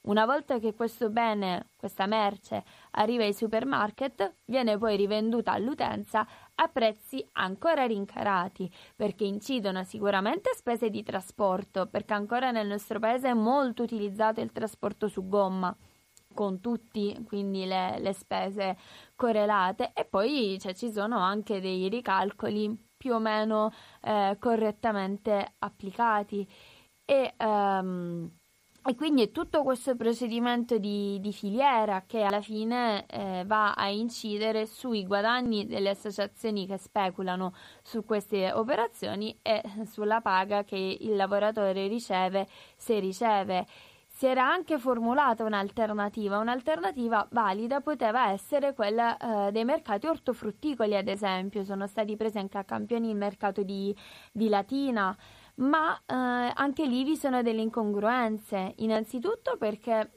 [0.03, 6.67] una volta che questo bene, questa merce, arriva ai supermarket, viene poi rivenduta all'utenza a
[6.69, 13.33] prezzi ancora rincarati, perché incidono sicuramente spese di trasporto, perché ancora nel nostro paese è
[13.33, 15.75] molto utilizzato il trasporto su gomma
[16.33, 18.77] con tutti quindi le, le spese
[19.21, 26.47] correlate e poi cioè, ci sono anche dei ricalcoli più o meno eh, correttamente applicati
[27.05, 28.31] e um,
[28.83, 33.89] e quindi è tutto questo procedimento di, di filiera che alla fine eh, va a
[33.89, 37.53] incidere sui guadagni delle associazioni che speculano
[37.83, 43.67] su queste operazioni e sulla paga che il lavoratore riceve se riceve.
[44.21, 51.07] Si era anche formulata un'alternativa, un'alternativa valida poteva essere quella eh, dei mercati ortofrutticoli, ad
[51.07, 53.95] esempio, sono stati presi anche a campioni il mercato di,
[54.31, 55.17] di Latina,
[55.55, 56.13] ma eh,
[56.53, 60.11] anche lì vi sono delle incongruenze, innanzitutto perché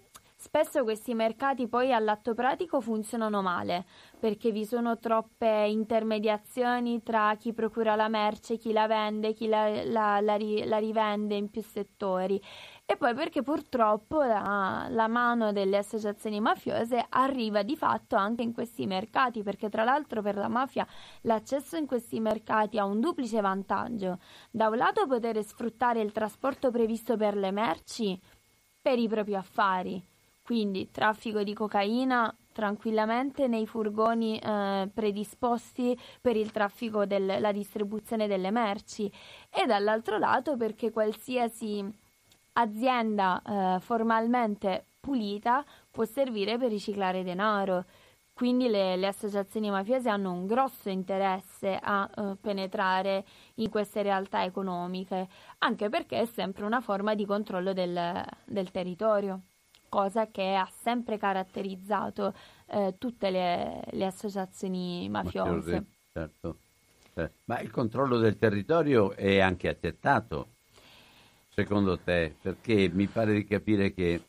[0.44, 3.86] Spesso questi mercati poi all'atto pratico funzionano male
[4.20, 9.82] perché vi sono troppe intermediazioni tra chi procura la merce, chi la vende, chi la,
[9.84, 12.38] la, la, la rivende in più settori
[12.86, 18.52] e poi perché purtroppo la, la, mano delle associazioni mafiose arriva di fatto anche in
[18.52, 20.86] questi mercati, perché tra l'altro per la mafia
[21.22, 24.18] l'accesso in questi mercati ha un duplice vantaggio.
[24.50, 28.20] Da un lato poter sfruttare il trasporto previsto per le merci
[28.82, 30.06] per i propri affari,
[30.42, 38.50] quindi traffico di cocaina tranquillamente nei furgoni eh, predisposti per il traffico della distribuzione delle
[38.50, 39.10] merci
[39.50, 42.02] e dall'altro lato perché qualsiasi
[42.54, 47.84] azienda eh, formalmente pulita può servire per riciclare denaro.
[48.32, 53.24] Quindi le, le associazioni mafiose hanno un grosso interesse a uh, penetrare
[53.56, 55.28] in queste realtà economiche,
[55.58, 59.42] anche perché è sempre una forma di controllo del, del territorio,
[59.88, 62.34] cosa che ha sempre caratterizzato
[62.66, 65.84] uh, tutte le, le, associazioni mafiose.
[66.12, 66.58] Certo.
[67.14, 70.53] Eh, ma il controllo del territorio è anche accettato
[71.54, 72.34] secondo te?
[72.40, 74.20] Perché mi pare di capire che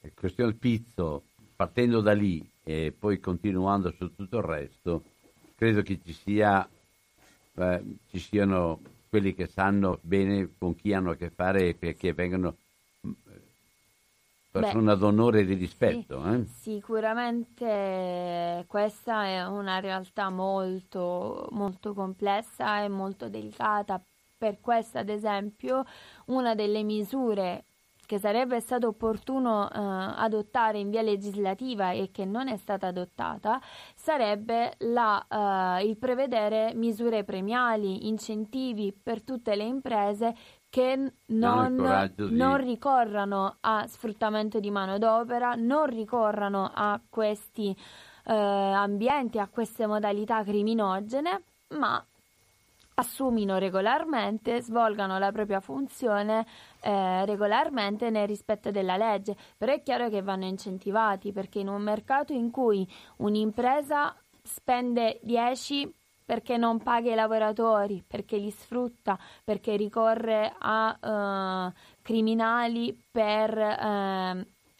[0.00, 1.24] la questione pizzo,
[1.54, 5.02] partendo da lì e poi continuando su tutto il resto,
[5.56, 6.68] credo che ci, sia,
[7.54, 12.12] eh, ci siano quelli che sanno bene con chi hanno a che fare e che
[12.12, 12.56] vengono
[13.06, 13.12] mm,
[14.50, 16.22] persona Beh, d'onore e di rispetto.
[16.22, 16.44] Sì, eh?
[16.46, 24.00] Sicuramente questa è una realtà molto, molto complessa e molto delicata
[24.36, 25.84] per questo, ad esempio,
[26.26, 27.64] una delle misure
[28.06, 33.60] che sarebbe stato opportuno eh, adottare in via legislativa e che non è stata adottata
[33.94, 40.34] sarebbe la, eh, il prevedere misure premiali, incentivi per tutte le imprese
[40.70, 42.36] che non, di...
[42.36, 47.76] non, ricorrano a sfruttamento di manodopera, non ricorrano a questi
[48.24, 52.04] eh, ambienti, a queste modalità criminogene, ma
[52.98, 56.46] assumino regolarmente, svolgano la propria funzione
[56.80, 61.82] eh, regolarmente nel rispetto della legge, però è chiaro che vanno incentivati perché in un
[61.82, 62.88] mercato in cui
[63.18, 65.92] un'impresa spende 10
[66.24, 71.72] perché non paga i lavoratori, perché li sfrutta, perché ricorre a eh,
[72.02, 74.34] criminali per eh,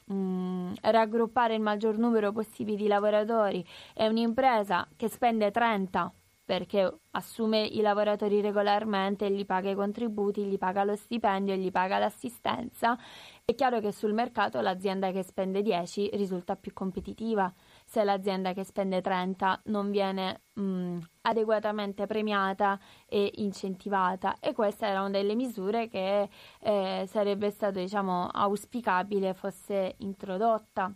[0.07, 3.65] mh, mm, raggruppare il maggior numero possibile di lavoratori,
[3.95, 6.13] è un'impresa che spende 30
[6.47, 11.99] perché assume i lavoratori regolarmente, gli paga i contributi, gli paga lo stipendio, gli paga
[11.99, 12.97] l'assistenza,
[13.45, 17.53] è chiaro che sul mercato l'azienda che spende 10 risulta più competitiva.
[17.85, 24.37] Se l'azienda che spende 30 non viene mh, adeguatamente premiata e incentivata.
[24.41, 26.29] E questa era una delle misure che
[26.61, 30.95] eh, sarebbe stato diciamo auspicabile fosse introdotta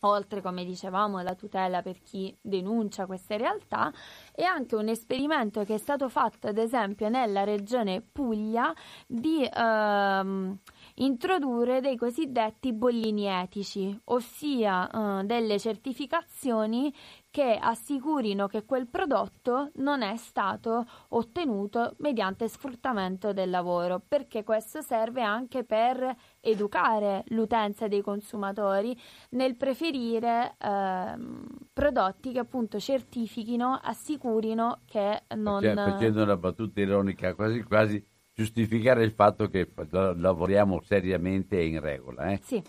[0.00, 3.92] oltre come dicevamo la tutela per chi denuncia queste realtà
[4.32, 8.74] e anche un esperimento che è stato fatto ad esempio nella regione Puglia
[9.06, 10.58] di ehm,
[10.96, 14.88] introdurre dei cosiddetti bollini etici, ossia
[15.20, 16.92] eh, delle certificazioni
[17.36, 24.80] che assicurino che quel prodotto non è stato ottenuto mediante sfruttamento del lavoro, perché questo
[24.80, 26.16] serve anche per
[26.46, 28.98] educare l'utenza dei consumatori
[29.30, 35.60] nel preferire ehm, prodotti che appunto certifichino, assicurino che non...
[35.60, 41.80] Cioè, facendo una battuta ironica, quasi quasi giustificare il fatto che lavoriamo seriamente e in
[41.80, 42.32] regola.
[42.32, 42.40] Eh?
[42.42, 42.62] Sì.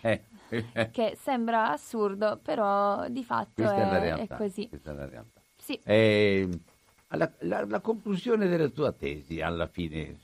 [0.00, 0.24] Eh.
[0.92, 4.68] che sembra assurdo, però di fatto è, è, così.
[4.68, 5.40] Questa è la realtà.
[5.56, 5.80] Sì.
[5.82, 6.48] Eh,
[7.08, 10.18] la, la, la, conclusione della tua tesi, alla fine,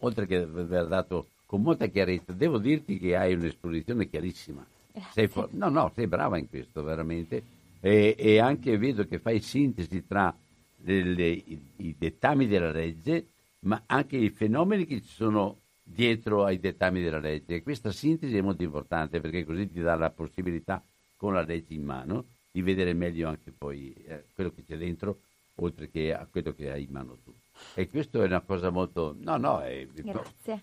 [0.00, 4.66] oltre che aver dato con molta chiarezza, devo dirti che hai un'esposizione chiarissima.
[5.12, 7.44] Sei for- no, no, sei brava in questo, veramente.
[7.78, 10.36] E, e anche vedo che fai sintesi tra
[10.78, 13.28] le, i, i dettami della legge,
[13.60, 17.54] ma anche i fenomeni che ci sono dietro ai dettami della legge.
[17.54, 20.82] E questa sintesi è molto importante perché così ti dà la possibilità,
[21.16, 25.20] con la legge in mano, di vedere meglio anche poi eh, quello che c'è dentro,
[25.60, 27.32] oltre che a quello che hai in mano tu.
[27.74, 29.16] E questo è una cosa molto...
[29.18, 29.86] No, no, è...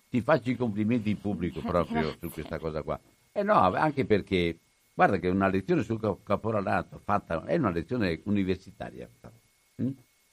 [0.08, 2.98] ti faccio i complimenti in pubblico proprio su questa cosa qua.
[3.32, 4.58] E no, anche perché,
[4.94, 9.08] guarda che una lezione sul caporalato fatta, è una lezione universitaria,
[9.82, 9.90] mm?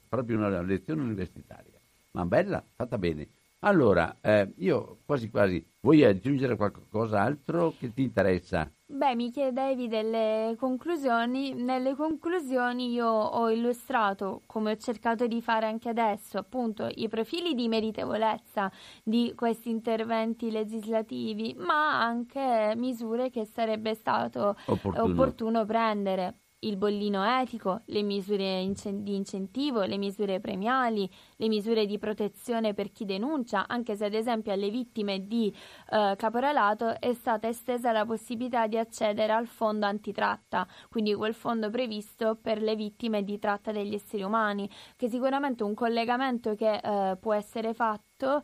[0.07, 1.79] proprio una lezione universitaria,
[2.11, 3.27] ma bella, fatta bene
[3.59, 8.69] Allora, eh, io quasi quasi, vuoi aggiungere qualcos'altro che ti interessa?
[8.91, 11.53] Beh, mi chiedevi delle conclusioni.
[11.53, 17.53] Nelle conclusioni io ho illustrato, come ho cercato di fare anche adesso, appunto i profili
[17.53, 18.71] di meritevolezza
[19.03, 27.23] di questi interventi legislativi, ma anche misure che sarebbe stato opportuno, opportuno prendere il bollino
[27.23, 33.65] etico, le misure di incentivo, le misure premiali, le misure di protezione per chi denuncia,
[33.67, 35.53] anche se ad esempio alle vittime di
[35.91, 41.69] eh, caporalato è stata estesa la possibilità di accedere al fondo antitratta, quindi quel fondo
[41.69, 46.75] previsto per le vittime di tratta degli esseri umani, che sicuramente è un collegamento che
[46.75, 48.43] eh, può essere fatto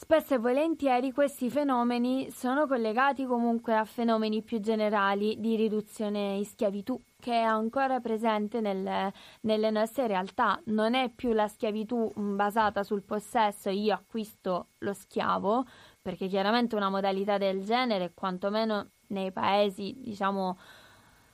[0.00, 6.44] Spesso e volentieri questi fenomeni sono collegati comunque a fenomeni più generali di riduzione in
[6.44, 10.62] schiavitù che è ancora presente nelle, nelle nostre realtà.
[10.66, 15.64] Non è più la schiavitù mm, basata sul possesso, io acquisto lo schiavo,
[16.00, 20.58] perché chiaramente una modalità del genere, quantomeno nei paesi, diciamo,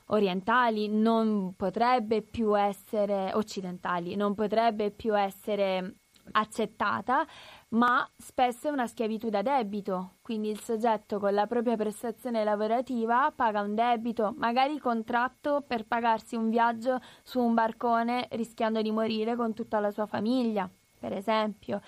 [0.07, 5.97] orientali non potrebbe più essere occidentali, non potrebbe più essere
[6.33, 7.27] accettata
[7.75, 13.33] ma spesso è una schiavitù da debito, quindi il soggetto con la propria prestazione lavorativa
[13.35, 19.35] paga un debito, magari contratto per pagarsi un viaggio su un barcone rischiando di morire
[19.35, 21.81] con tutta la sua famiglia, per esempio.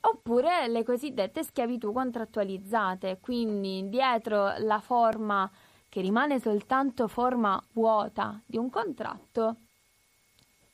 [0.00, 5.50] Oppure le cosiddette schiavitù contrattualizzate, quindi dietro la forma
[5.88, 9.56] che rimane soltanto forma vuota di un contratto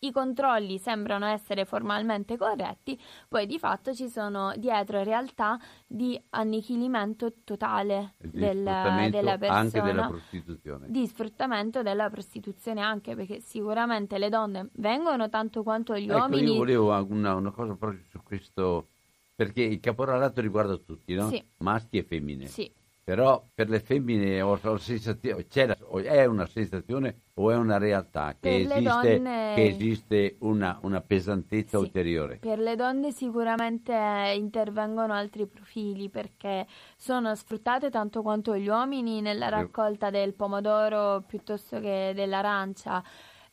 [0.00, 7.32] i controlli sembrano essere formalmente corretti, poi di fatto ci sono dietro realtà di annichilimento
[7.44, 8.62] totale del,
[9.10, 9.58] della persona.
[9.58, 10.86] Anche della prostituzione.
[10.88, 16.52] Di sfruttamento della prostituzione anche perché sicuramente le donne vengono tanto quanto gli ecco, uomini.
[16.52, 18.88] Io volevo una, una, cosa proprio su questo,
[19.34, 21.28] perché il caporalato riguarda tutti, no?
[21.28, 21.42] Sì.
[21.58, 22.46] Maschi e femmine.
[22.46, 22.70] Sì.
[23.08, 28.82] Però per le femmine ho, ho è una sensazione o è una realtà che esiste,
[28.82, 29.52] donne...
[29.54, 32.36] che esiste una, una, pesantezza sì, ulteriore?
[32.36, 33.94] Per le donne sicuramente
[34.36, 36.66] intervengono altri profili perché
[36.98, 43.02] sono sfruttate tanto quanto gli uomini nella raccolta del pomodoro piuttosto che dell'arancia,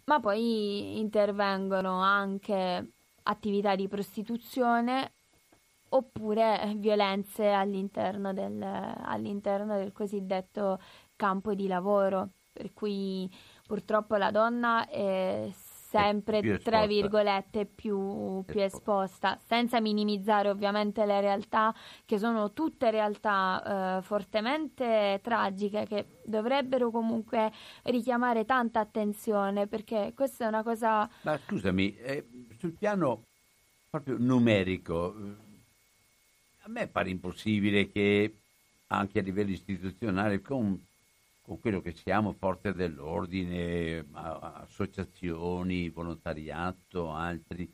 [0.03, 2.89] ma poi intervengono anche
[3.23, 5.14] attività di prostituzione
[5.95, 10.79] oppure violenze all'interno del, all'interno del cosiddetto
[11.15, 13.29] campo di lavoro, per cui
[13.65, 21.21] purtroppo la donna è sempre, è tra virgolette, più, più esposta, senza minimizzare ovviamente le
[21.21, 21.73] realtà
[22.03, 27.51] che sono tutte realtà eh, fortemente tragiche che dovrebbero comunque
[27.83, 31.09] richiamare tanta attenzione perché questa è una cosa...
[31.21, 32.27] Ma scusami, eh,
[32.57, 33.23] sul piano
[33.89, 35.15] proprio numerico,
[36.65, 38.33] a me pare impossibile che
[38.87, 40.83] anche a livello istituzionale, con,
[41.43, 47.71] con quello che siamo, forze dell'ordine, associazioni, volontariato, altri,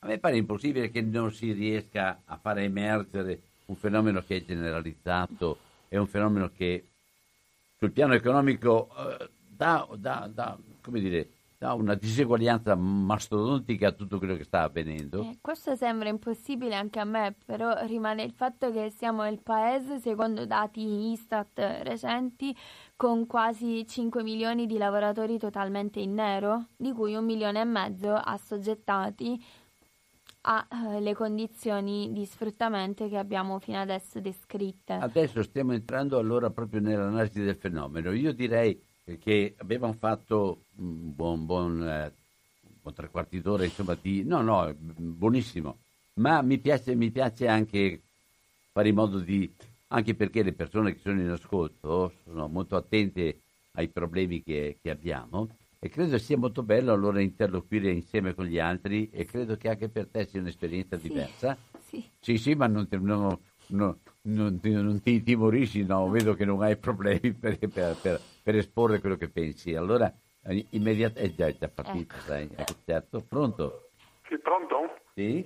[0.00, 4.44] a me pare impossibile che non si riesca a far emergere un fenomeno che è
[4.44, 6.84] generalizzato, è un fenomeno che
[7.78, 11.28] sul piano economico eh, dà, dà, dà, come dire,
[11.72, 15.22] una diseguaglianza mastodontica a tutto quello che sta avvenendo.
[15.22, 19.98] Eh, questo sembra impossibile anche a me, però rimane il fatto che siamo il paese,
[19.98, 22.54] secondo dati Istat recenti,
[22.96, 28.12] con quasi 5 milioni di lavoratori totalmente in nero, di cui un milione e mezzo
[28.12, 29.42] assoggettati
[30.46, 34.92] alle eh, condizioni di sfruttamento che abbiamo fino adesso descritte.
[34.92, 38.12] Adesso stiamo entrando allora proprio nell'analisi del fenomeno.
[38.12, 38.78] Io direi
[39.18, 42.12] che abbiamo fatto un buon, buon, eh,
[42.80, 44.24] buon tre quarti d'ora, insomma, di...
[44.24, 45.78] no, no, buonissimo,
[46.14, 48.00] ma mi piace, mi piace anche
[48.72, 49.52] fare in modo di,
[49.88, 53.40] anche perché le persone che sono in ascolto sono molto attente
[53.72, 55.48] ai problemi che, che abbiamo
[55.78, 59.90] e credo sia molto bello allora interloquire insieme con gli altri e credo che anche
[59.90, 61.56] per te sia un'esperienza sì, diversa.
[61.86, 62.02] Sì.
[62.20, 66.76] sì, sì, ma non, no, no, non, non ti timorisci, no, vedo che non hai
[66.76, 69.74] problemi per, per, per, per esporre quello che pensi.
[69.74, 70.12] Allora,
[70.44, 72.24] eh, immediatamente, è già, già partito, ecco.
[72.24, 73.24] sai, eh, certo.
[73.26, 73.88] Pronto?
[74.28, 74.98] Sì, pronto?
[75.14, 75.44] Sì?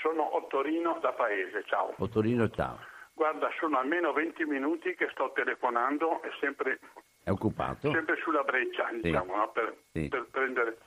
[0.00, 1.92] Sono Ottorino da Paese, ciao.
[1.98, 2.78] Ottorino, ciao.
[3.12, 6.78] Guarda, sono almeno 20 minuti che sto telefonando e sempre...
[7.22, 7.90] È occupato?
[7.90, 9.00] Sempre sulla breccia, sì.
[9.00, 9.50] diciamo, no?
[9.50, 10.08] per, sì.
[10.08, 10.78] per prendere...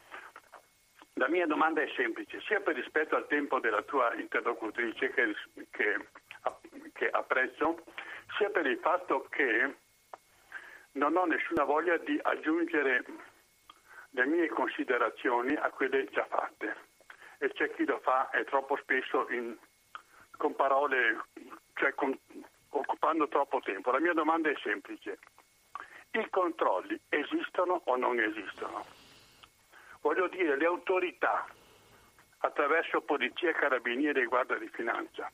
[1.16, 5.36] La mia domanda è semplice, sia per rispetto al tempo della tua interlocutrice che,
[5.70, 6.08] che
[6.94, 7.84] che apprezzo,
[8.38, 9.76] sia per il fatto che
[10.94, 13.04] non ho nessuna voglia di aggiungere
[14.10, 16.76] le mie considerazioni a quelle già fatte
[17.38, 19.58] e c'è chi lo fa e troppo spesso in
[20.38, 21.22] con parole,
[21.76, 22.18] cioè con,
[22.70, 23.91] occupando troppo tempo.
[23.91, 25.20] La mia domanda è semplice.
[26.12, 28.86] I controlli esistono o non esistono?
[30.02, 31.46] Voglio dire, le autorità,
[32.39, 35.32] attraverso polizia, carabinieri e guardia di finanza,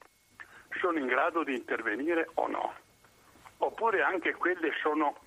[0.80, 2.76] sono in grado di intervenire o no?
[3.57, 5.18] Oppure anche quelle sono,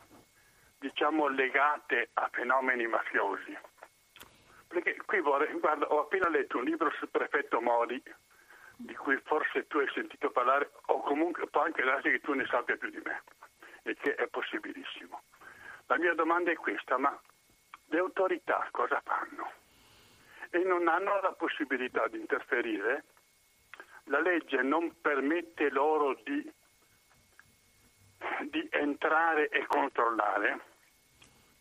[0.82, 3.56] diciamo, legate a fenomeni mafiosi?
[4.66, 8.02] Perché qui vorrei, guarda, ho appena letto un libro sul prefetto Mori,
[8.76, 12.46] di cui forse tu hai sentito parlare, o comunque può anche darsi che tu ne
[12.46, 13.22] sappia più di me,
[13.84, 15.22] e che è possibilissimo.
[15.86, 17.16] La mia domanda è questa, ma
[17.86, 19.52] le autorità cosa fanno?
[20.50, 23.04] E non hanno la possibilità di interferire?
[24.06, 26.52] La legge non permette loro di,
[28.50, 30.70] di entrare e controllare?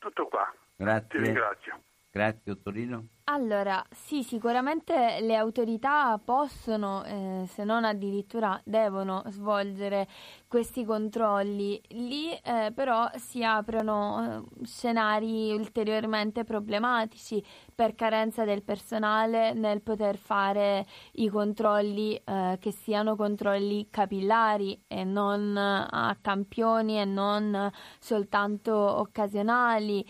[0.01, 0.51] Tutto qua.
[0.75, 1.07] Grazie.
[1.09, 1.79] Ti ringrazio.
[2.09, 3.05] Grazie, Ottorino.
[3.33, 10.05] Allora, sì, sicuramente le autorità possono, eh, se non addirittura devono svolgere
[10.49, 11.81] questi controlli.
[11.91, 17.41] Lì eh, però si aprono eh, scenari ulteriormente problematici
[17.73, 25.05] per carenza del personale nel poter fare i controlli eh, che siano controlli capillari e
[25.05, 30.05] non a campioni e non soltanto occasionali.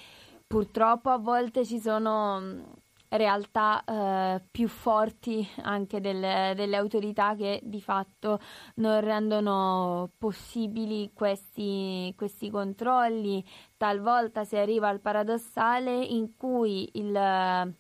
[0.47, 2.61] Purtroppo a volte ci sono mm,
[3.11, 8.39] realtà eh, più forti anche delle, delle, autorità che di fatto
[8.75, 13.43] non rendono possibili questi, questi controlli.
[13.77, 17.73] Talvolta si arriva al paradossale in cui il eh,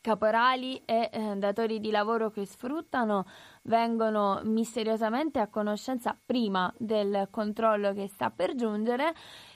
[0.00, 3.24] caporali e eh, datori di lavoro che sfruttano
[3.62, 9.14] vengono misteriosamente a conoscenza prima del controllo che sta per giungere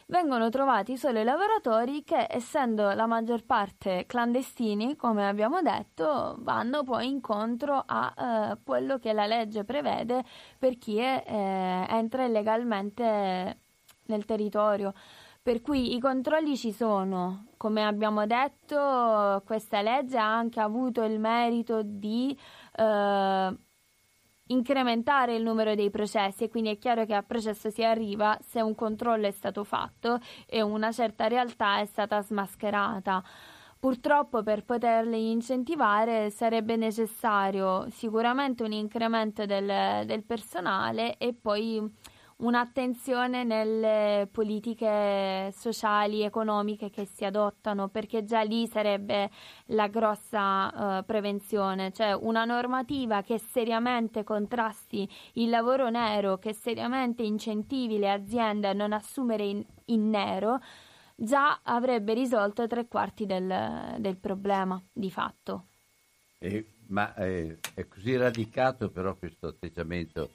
[0.08, 6.82] vengono trovati solo i lavoratori che, essendo la maggior parte clandestini, come abbiamo detto, vanno
[6.82, 10.24] poi incontro a eh, quello che la legge prevede
[10.58, 13.58] per chi è, eh, entra illegalmente
[14.06, 14.92] nel territorio.
[15.42, 21.18] Per cui i controlli ci sono, come abbiamo detto, questa legge ha anche avuto il
[21.18, 22.38] merito di
[22.76, 23.56] eh,
[24.48, 28.60] incrementare il numero dei processi e quindi è chiaro che a processo si arriva se
[28.60, 33.22] un controllo è stato fatto e una certa realtà è stata smascherata.
[33.78, 41.88] Purtroppo per poterli incentivare sarebbe necessario sicuramente un incremento del, del personale e poi
[42.38, 49.30] un'attenzione nelle politiche sociali, economiche che si adottano, perché già lì sarebbe
[49.66, 57.22] la grossa uh, prevenzione, cioè una normativa che seriamente contrasti il lavoro nero, che seriamente
[57.22, 60.60] incentivi le aziende a non assumere in, in nero,
[61.16, 65.66] già avrebbe risolto tre quarti del, del problema di fatto.
[66.38, 70.30] Eh, ma eh, è così radicato però questo atteggiamento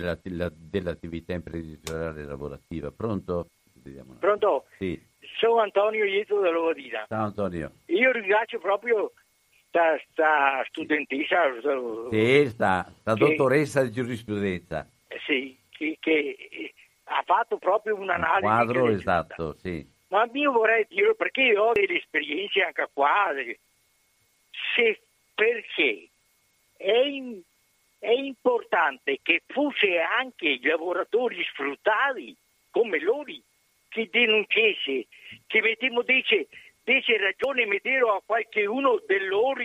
[0.00, 2.90] della, dell'attività imprenditoriale e lavorativa.
[2.90, 3.48] Pronto?
[3.82, 4.66] Vediamo Pronto?
[4.78, 5.00] Sì.
[5.38, 7.04] Sono Antonio Ieto da Lovadina.
[7.08, 7.72] Ciao Antonio.
[7.86, 9.12] Io ringrazio proprio
[9.68, 11.52] sta, sta studentessa.
[12.10, 14.88] Sì, sta, sta che, dottoressa di giurisprudenza.
[15.26, 16.72] Sì, che, che,
[17.04, 18.46] ha fatto proprio un'analisi.
[18.46, 19.86] Un quadro esatto, sì.
[20.08, 23.32] Ma io vorrei dire, perché io ho delle esperienze anche qua,
[24.74, 25.00] se
[25.34, 26.08] perché
[26.76, 27.40] è in,
[28.04, 32.36] è importante che fosse anche i lavoratori sfruttati
[32.70, 33.32] come loro
[33.88, 35.06] che denunciasse,
[35.46, 36.48] che mettiamo dice,
[36.82, 39.64] dice ragione mettere a qualche uno di loro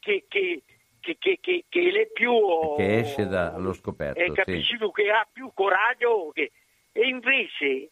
[0.00, 0.62] che, che,
[0.98, 2.32] che, che, che, che è più...
[2.76, 4.18] Che esce dallo scoperto.
[4.18, 4.90] È capisci sì.
[4.92, 6.32] che ha più coraggio.
[6.34, 6.50] Che,
[6.90, 7.90] e invece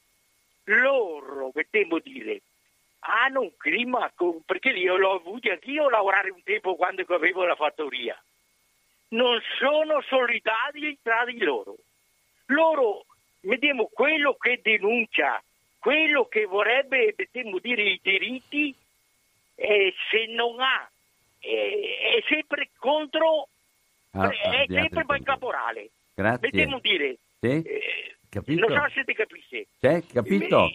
[0.64, 2.40] loro, che devo dire,
[3.00, 4.12] hanno un clima,
[4.44, 8.20] perché io l'ho avuto anch'io lavorare un tempo quando avevo la fattoria
[9.08, 11.76] non sono solidari tra di loro.
[12.46, 13.04] Loro,
[13.40, 15.42] vediamo, quello che denuncia,
[15.78, 18.74] quello che vorrebbe, vediamo dire, i diritti,
[19.54, 20.88] eh, se non ha,
[21.40, 23.48] eh, è sempre contro,
[24.12, 25.90] ah, è sempre per caporale.
[26.14, 26.50] Grazie.
[26.50, 27.16] Vediamo dire.
[27.40, 27.62] Sì?
[27.62, 29.66] Eh, non so se ti capisci.
[29.78, 30.68] Sì, capito.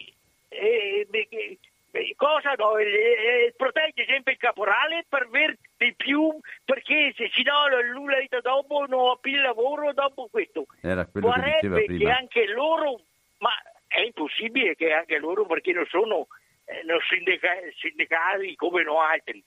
[0.48, 2.76] Eh, eh, cosa no?
[2.78, 8.86] Eh, protegge sempre il caporale per avere di più perché se si no lui dopo
[8.86, 13.00] non ha più il lavoro dopo questo Era quello vorrebbe che, che, anche loro
[13.38, 13.50] ma
[13.86, 16.26] è impossibile che anche loro perché non sono
[16.64, 19.42] eh, non sindica- sindicati come no altri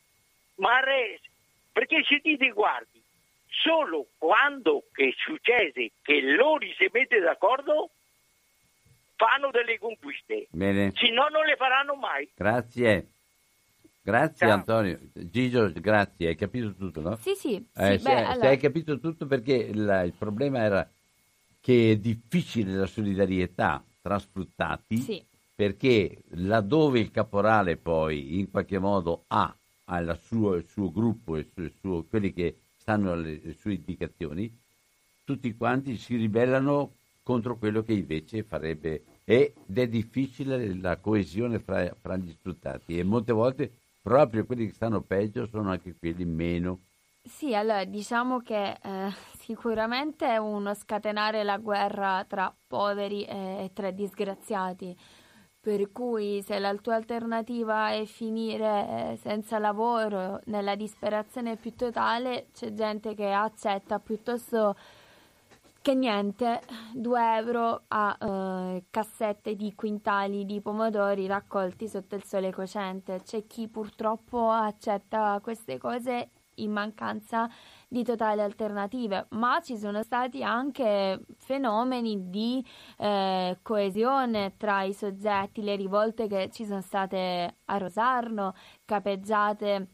[0.55, 1.19] ma re,
[1.71, 3.01] perché se dite guardi
[3.49, 7.91] solo quando che succede che loro si mette d'accordo
[9.15, 10.47] fanno delle conquiste.
[10.51, 10.91] Bene.
[10.95, 12.30] Se no non le faranno mai.
[12.36, 13.07] Grazie.
[14.08, 14.55] Grazie Ciao.
[14.55, 14.97] Antonio.
[15.12, 17.18] Gigio, grazie, hai capito tutto, no?
[17.18, 17.55] Sì, sì.
[17.76, 18.39] Eh, sì beh, allora...
[18.39, 20.89] se, hai capito tutto perché il, il, problema era
[21.60, 25.22] che è difficile la solidarietà tra sfruttati sì.
[25.53, 29.53] perché laddove il caporale poi in qualche modo ha,
[30.22, 31.51] suo, il suo gruppo e
[32.08, 34.58] quelli che stanno alle sue indicazioni,
[35.26, 36.93] tutti quanti si ribellano
[37.24, 43.03] contro quello che invece farebbe ed è difficile la coesione fra, fra gli sfruttati e
[43.03, 43.72] molte volte
[44.08, 46.80] proprio quelli che stanno peggio sono anche quelli meno.
[47.22, 53.91] Sì, allora diciamo che eh, sicuramente è uno scatenare la guerra tra poveri e tra
[53.91, 54.97] disgraziati,
[55.60, 62.47] per cui se la tua alternativa è finire eh, senza lavoro, nella disperazione più totale,
[62.53, 64.78] c'è gente che accetta piuttosto
[65.88, 66.59] che niente,
[66.95, 73.21] 2 euro a eh, cassette di quintali di pomodori raccolti sotto il sole cocente.
[73.23, 77.49] C'è chi purtroppo accetta queste cose in mancanza
[77.88, 82.61] di totali alternative, ma ci sono stati anche fenomeni di
[82.97, 89.88] eh, coesione tra i soggetti, le rivolte che ci sono state a Rosarno, capeggiate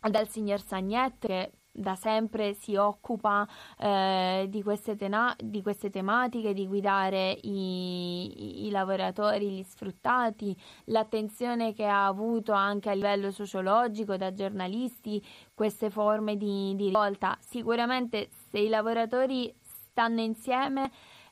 [0.00, 3.46] dal signor Sagnetto che da sempre si occupa
[3.76, 11.74] eh, di, queste tena- di, queste tematiche, di guidare i, i, lavoratori, gli sfruttati, l'attenzione
[11.74, 17.36] che ha avuto anche a livello sociologico da giornalisti queste forme di, di rivolta.
[17.40, 20.90] Sicuramente se i lavoratori stanno insieme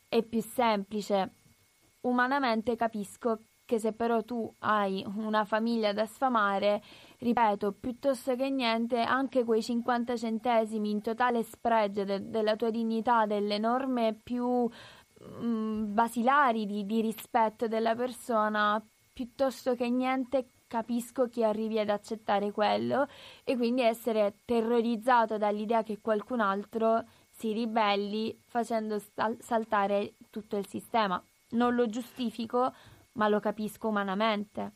[0.09, 1.35] è più semplice.
[2.01, 6.83] Umanamente capisco che se però tu hai una famiglia da sfamare
[7.23, 13.27] ripeto, piuttosto che niente, anche quei 50 centesimi in totale spregio de- della tua dignità,
[13.27, 21.29] delle norme più mh, mm, basilari di, di rispetto della persona, piuttosto che niente capisco
[21.29, 23.07] chi arrivi ad accettare quello
[23.45, 30.67] e quindi essere terrorizzato dall'idea che qualcun altro si ribelli facendo sal- saltare tutto il
[30.67, 31.23] sistema.
[31.51, 32.73] Non lo giustifico,
[33.13, 34.73] ma lo capisco umanamente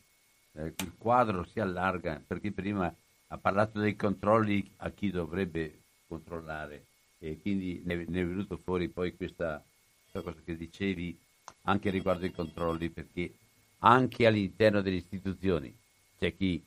[0.57, 2.93] eh, il quadro si allarga perché prima
[3.29, 6.85] ha parlato dei controlli a chi dovrebbe controllare
[7.19, 9.63] e quindi ne, ne è venuto fuori poi questa,
[10.03, 11.17] questa cosa che dicevi
[11.63, 13.33] anche riguardo ai controlli perché
[13.79, 15.75] anche all'interno delle istituzioni
[16.17, 16.63] c'è chi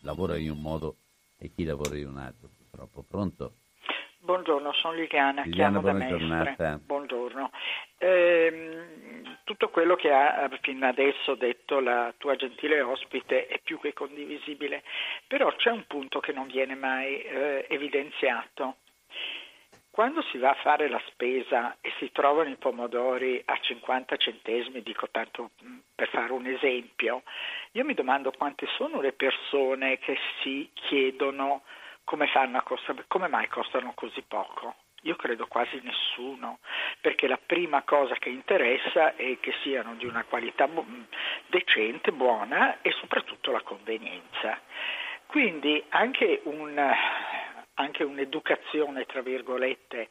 [0.00, 0.96] lavora in un modo
[1.38, 3.04] e chi lavora in un altro purtroppo.
[3.08, 3.52] Pronto?
[4.26, 6.80] Buongiorno, sono Liliana, Liliana chiamo da Mestre.
[6.84, 7.52] Buongiorno.
[7.96, 13.92] Eh, tutto quello che ha fino adesso detto la tua gentile ospite è più che
[13.92, 14.82] condivisibile,
[15.28, 18.78] però c'è un punto che non viene mai eh, evidenziato.
[19.92, 24.82] Quando si va a fare la spesa e si trovano i pomodori a 50 centesimi,
[24.82, 27.22] dico tanto mm, per fare un esempio,
[27.72, 31.62] io mi domando quante sono le persone che si chiedono
[32.06, 32.30] come,
[32.62, 34.76] costa, come mai costano così poco.
[35.02, 36.60] Io credo quasi nessuno,
[37.00, 40.68] perché la prima cosa che interessa è che siano di una qualità
[41.46, 44.58] decente, buona e soprattutto la convenienza.
[45.26, 46.80] Quindi anche, un,
[47.74, 50.08] anche un'educazione, tra virgolette,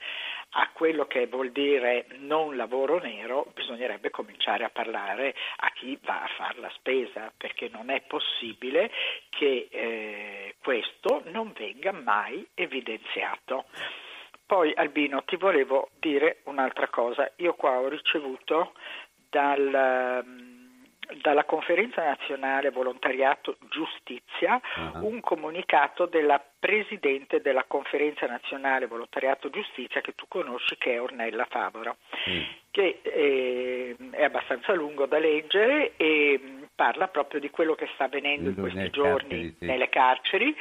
[0.57, 6.23] a quello che vuol dire non lavoro nero, bisognerebbe cominciare a parlare a chi va
[6.23, 8.89] a fare la spesa, perché non è possibile
[9.29, 13.65] che eh, questo non venga mai evidenziato.
[14.45, 17.29] Poi Albino, ti volevo dire un'altra cosa.
[17.37, 18.73] Io qua ho ricevuto
[19.29, 20.23] dal,
[21.21, 25.05] dalla Conferenza Nazionale Volontariato Giustizia uh-huh.
[25.05, 31.45] un comunicato della Presidente della Conferenza Nazionale Volontariato Giustizia che tu conosci che è Ornella
[31.47, 31.97] Favoro,
[32.29, 32.41] mm.
[32.71, 38.49] che eh, è abbastanza lungo da leggere e parla proprio di quello che sta avvenendo
[38.49, 39.65] in questi giorni carceri, sì.
[39.65, 40.55] nelle carceri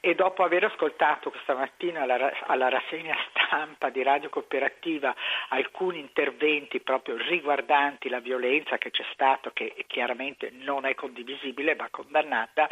[0.00, 3.47] e dopo aver ascoltato questa mattina alla, alla, rassegna stampa
[3.90, 5.14] di Radio Cooperativa
[5.48, 11.88] alcuni interventi proprio riguardanti la violenza che c'è stato, che chiaramente non è condivisibile, va
[11.90, 12.68] condannata,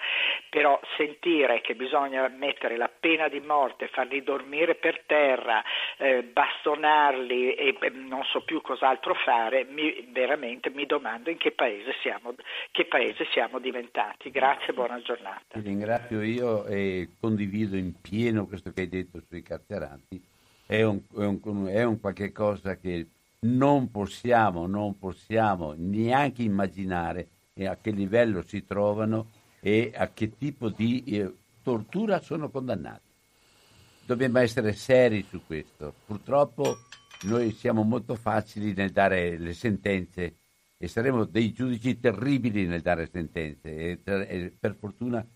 [0.50, 5.64] però sentire che bisogna mettere la pena di morte, farli dormire per terra,
[5.96, 11.52] eh, bastonarli e eh, non so più cos'altro fare, mi, veramente mi domando in che
[11.52, 12.34] paese siamo,
[12.70, 14.30] che paese siamo diventati.
[14.30, 15.58] Grazie, buona giornata.
[15.58, 20.34] Ti ringrazio io e condivido in pieno questo che hai detto sui carcerati,
[20.66, 23.06] è un, è un, è un qualche cosa che
[23.40, 27.28] non possiamo, non possiamo neanche immaginare
[27.64, 33.04] a che livello si trovano e a che tipo di eh, tortura sono condannati.
[34.04, 35.94] Dobbiamo essere seri su questo.
[36.04, 36.76] Purtroppo
[37.22, 40.36] noi siamo molto facili nel dare le sentenze
[40.76, 45.26] e saremo dei giudici terribili nel dare sentenze e, e per fortuna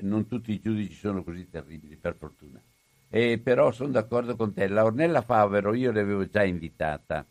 [0.00, 2.62] non tutti i giudici sono così terribili, per fortuna.
[3.08, 4.68] E però sono d'accordo con te.
[4.68, 7.26] La Ornella Favero io l'avevo già invitata,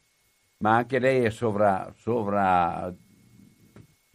[0.58, 2.94] ma anche lei è sovra, sovra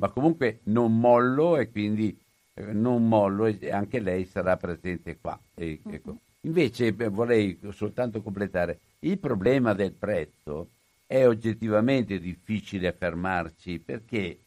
[0.01, 2.19] ma comunque non mollo e quindi
[2.55, 5.39] eh, non mollo e anche lei sarà presente qua.
[5.55, 6.17] E, ecco.
[6.43, 10.71] Invece vorrei soltanto completare, il problema del prezzo
[11.07, 14.39] è oggettivamente difficile affermarci perché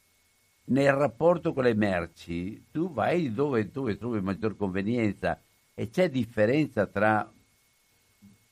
[0.65, 5.39] nel rapporto con le merci tu vai dove, dove trovi maggior convenienza
[5.73, 7.29] e c'è differenza tra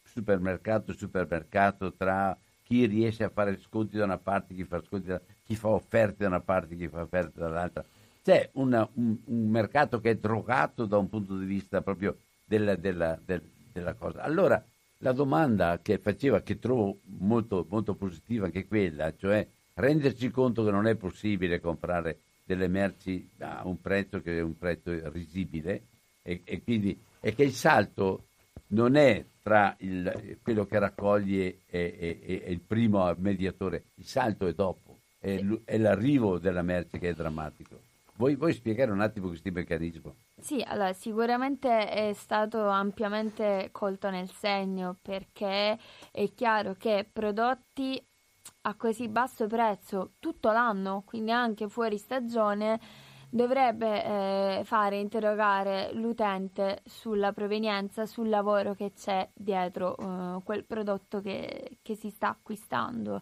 [0.03, 5.07] supermercato e supermercato, tra chi riesce a fare sconti da una parte, chi fa, sconti
[5.07, 7.84] da, chi fa offerte da una parte, chi fa offerte dall'altra.
[8.24, 12.76] C'è una, un, un, mercato che è drogato da un punto di vista proprio della,
[12.76, 13.41] della, del,
[13.72, 14.22] della cosa.
[14.22, 14.63] Allora,
[14.99, 20.72] la domanda che faceva, che trovo molto, molto positiva anche quella, cioè renderci conto che
[20.72, 25.84] non è possibile comprare delle merci a un prezzo che è un prezzo risibile
[26.22, 28.26] e, e quindi e che il salto
[28.67, 34.47] non è tra il, quello che raccoglie e, e, e, il primo mediatore, il salto
[34.47, 37.80] è dopo, è, è l'arrivo della merce che è drammatico.
[38.15, 40.15] Vuoi, vuoi spiegare un attimo questo meccanismo?
[40.39, 45.78] Sì, allora sicuramente è stato ampiamente colto nel segno perché
[46.11, 48.03] è chiaro che prodotti
[48.63, 52.80] a così basso prezzo tutto l'anno, quindi anche fuori stagione,
[53.34, 61.22] dovrebbe eh, fare interrogare l'utente sulla provenienza, sul lavoro che c'è dietro eh, quel prodotto
[61.22, 63.22] che, che, si sta acquistando.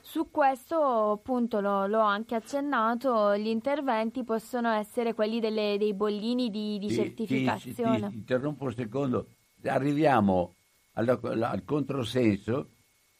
[0.00, 6.48] Su questo appunto lo, l'ho anche accennato, gli interventi possono essere quelli delle, dei bollini
[6.48, 7.96] di, di sì, certificazione.
[7.96, 9.26] Ti, ti, ti interrompo un secondo,
[9.64, 10.54] arriviamo
[10.92, 12.68] al, al controsenso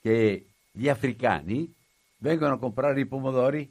[0.00, 1.72] che gli africani
[2.18, 3.68] vengono a comprare i pomodori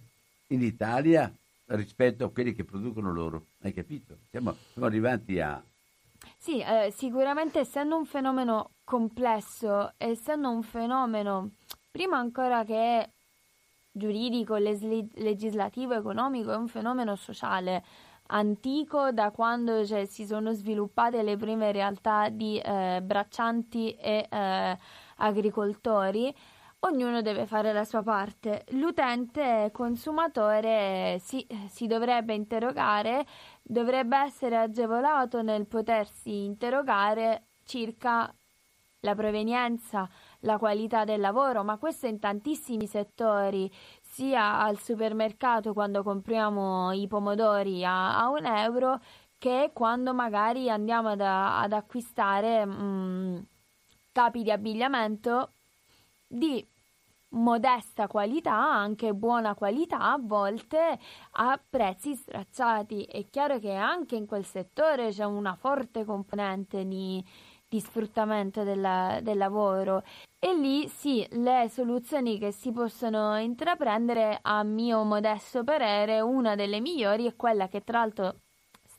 [0.48, 1.34] in Italia
[1.76, 3.46] rispetto a quelli che producono loro.
[3.62, 4.18] Hai capito?
[4.30, 5.62] Siamo, siamo arrivati a...
[6.38, 11.52] Sì, eh, sicuramente essendo un fenomeno complesso, essendo un fenomeno
[11.90, 13.10] prima ancora che
[13.92, 17.84] giuridico, lesli- legislativo, economico, è un fenomeno sociale
[18.28, 24.78] antico da quando cioè, si sono sviluppate le prime realtà di eh, braccianti e eh,
[25.18, 26.34] agricoltori
[26.82, 28.66] ognuno deve fare la sua parte.
[28.72, 33.26] L'utente consumatore si, si, dovrebbe interrogare,
[33.62, 38.34] dovrebbe essere agevolato nel potersi interrogare circa
[39.04, 40.08] la provenienza,
[40.42, 43.72] la qualità del lavoro, ma questo in tantissimi settori,
[44.02, 49.02] sia al supermercato quando compriamo i pomodori a, a un euro,
[49.38, 53.38] che quando magari andiamo ad, ad acquistare mh, mm,
[54.12, 55.54] capi di abbigliamento
[56.28, 56.66] di
[57.32, 61.00] modesta qualità, anche buona qualità, a volte
[61.32, 63.04] a prezzi stracciati.
[63.04, 67.24] È chiaro che anche in quel settore c'è una forte componente di,
[67.68, 70.04] di sfruttamento del, del, lavoro
[70.40, 76.82] e lì sì, le soluzioni che si possono intraprendere, a mio modesto parere, una delle
[76.82, 78.36] migliori è quella che tra l'altro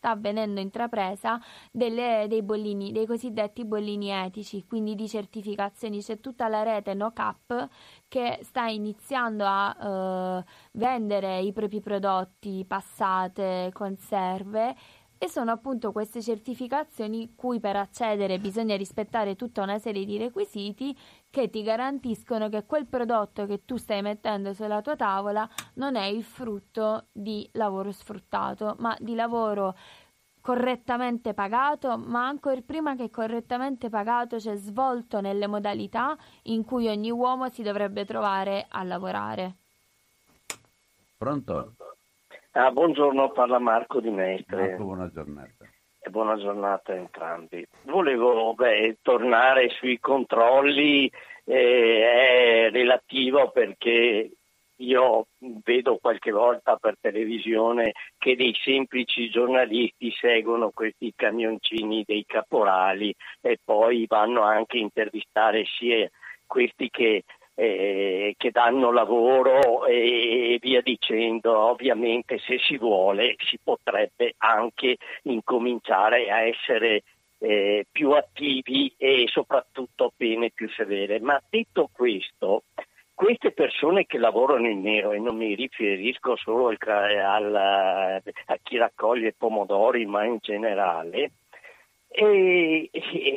[0.02, 1.40] sta venendo intrapresa
[1.70, 6.02] delle, dei bollini, dei cosiddetti bollini etici, quindi di certificazioni.
[6.02, 7.68] C'è tutta la rete NoCap
[8.08, 14.74] che sta iniziando a eh, vendere i propri prodotti, passate, conserve
[15.22, 20.98] e sono appunto queste certificazioni cui per accedere bisogna rispettare tutta una serie di requisiti
[21.30, 26.06] che ti garantiscono che quel prodotto che tu stai mettendo sulla tua tavola non è
[26.06, 29.76] il frutto di lavoro sfruttato, ma di lavoro
[30.40, 37.12] correttamente pagato, ma ancora prima che correttamente pagato c'è svolto nelle modalità in cui ogni
[37.12, 39.54] uomo si dovrebbe trovare a lavorare.
[41.16, 41.74] Pronto?
[42.54, 44.68] Ah, buongiorno, parla Marco Di Mestre.
[44.68, 45.66] Marco, buona giornata.
[45.98, 47.66] E buona giornata a entrambi.
[47.84, 51.10] Volevo beh, tornare sui controlli,
[51.44, 54.30] eh, è relativo perché
[54.76, 55.26] io
[55.64, 63.58] vedo qualche volta per televisione che dei semplici giornalisti seguono questi camioncini dei caporali e
[63.64, 66.06] poi vanno anche a intervistare sia
[66.46, 67.24] questi che
[67.62, 71.56] eh, che danno lavoro e via dicendo.
[71.56, 77.02] Ovviamente se si vuole si potrebbe anche incominciare a essere
[77.38, 81.20] eh, più attivi e soprattutto pene più severe.
[81.20, 82.64] Ma detto questo,
[83.14, 88.76] queste persone che lavorano in nero, e non mi riferisco solo al, al, a chi
[88.76, 91.30] raccoglie pomodori, ma in generale,
[92.12, 92.90] e,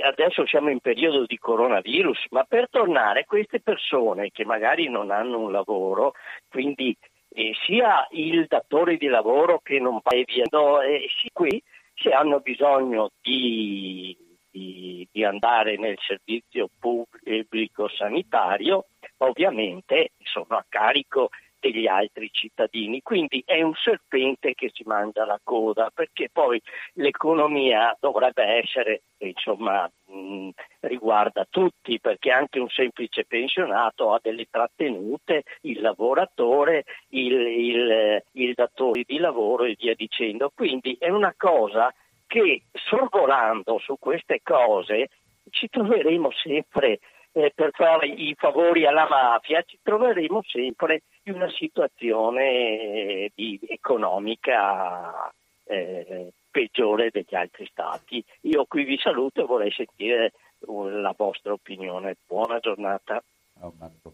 [0.03, 5.39] adesso siamo in periodo di coronavirus, ma per tornare queste persone che magari non hanno
[5.39, 6.13] un lavoro,
[6.49, 6.95] quindi
[7.29, 11.61] eh, sia il datore di lavoro che non va via, no, eh, sì, qui
[11.93, 14.15] se hanno bisogno di,
[14.51, 18.85] di, di andare nel servizio pubblico sanitario,
[19.17, 23.01] ovviamente sono a carico degli altri cittadini.
[23.01, 26.61] Quindi è un serpente che si mangia la coda, perché poi
[26.93, 30.49] l'economia dovrebbe essere, insomma, mh,
[30.81, 38.53] riguarda tutti, perché anche un semplice pensionato ha delle trattenute, il lavoratore, il, il, il
[38.53, 40.51] datore di lavoro e via dicendo.
[40.53, 41.93] Quindi è una cosa
[42.27, 45.09] che sorvolando su queste cose
[45.51, 46.99] ci troveremo sempre
[47.37, 53.59] eh, per fare i favori alla mafia, ci troveremo sempre in una situazione eh, di,
[53.67, 55.29] economica
[55.65, 58.23] eh, peggiore degli altri stati.
[58.41, 62.15] Io qui vi saluto e vorrei sentire uh, la vostra opinione.
[62.25, 63.21] Buona giornata.
[63.59, 64.13] Oh, Marco.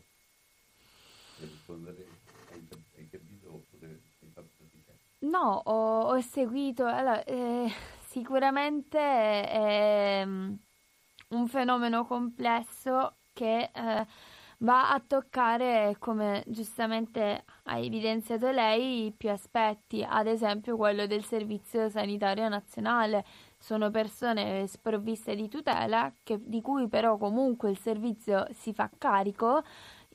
[5.19, 10.53] No, ho, ho seguito, allora, eh, sicuramente è mm,
[11.31, 14.05] un fenomeno complesso che eh,
[14.59, 21.89] va a toccare, come giustamente ha evidenziato lei, più aspetti, ad esempio quello del Servizio
[21.89, 23.25] Sanitario Nazionale.
[23.57, 29.63] Sono persone sprovviste di tutela, che, di cui però comunque il servizio si fa carico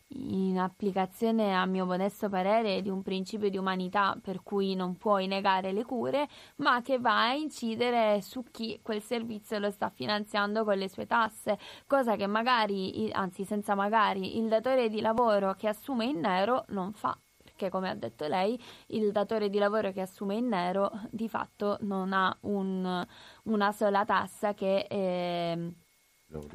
[0.09, 5.27] in applicazione, a mio modesto parere, di un principio di umanità per cui non puoi
[5.27, 10.65] negare le cure, ma che va a incidere su chi quel servizio lo sta finanziando
[10.65, 15.69] con le sue tasse, cosa che magari, anzi senza magari, il datore di lavoro che
[15.69, 17.19] assume in nero non fa
[17.57, 21.79] perché come ha detto lei il datore di lavoro che assume in nero di fatto
[21.83, 23.07] non ha un,
[23.45, 25.75] una sola tassa che eh,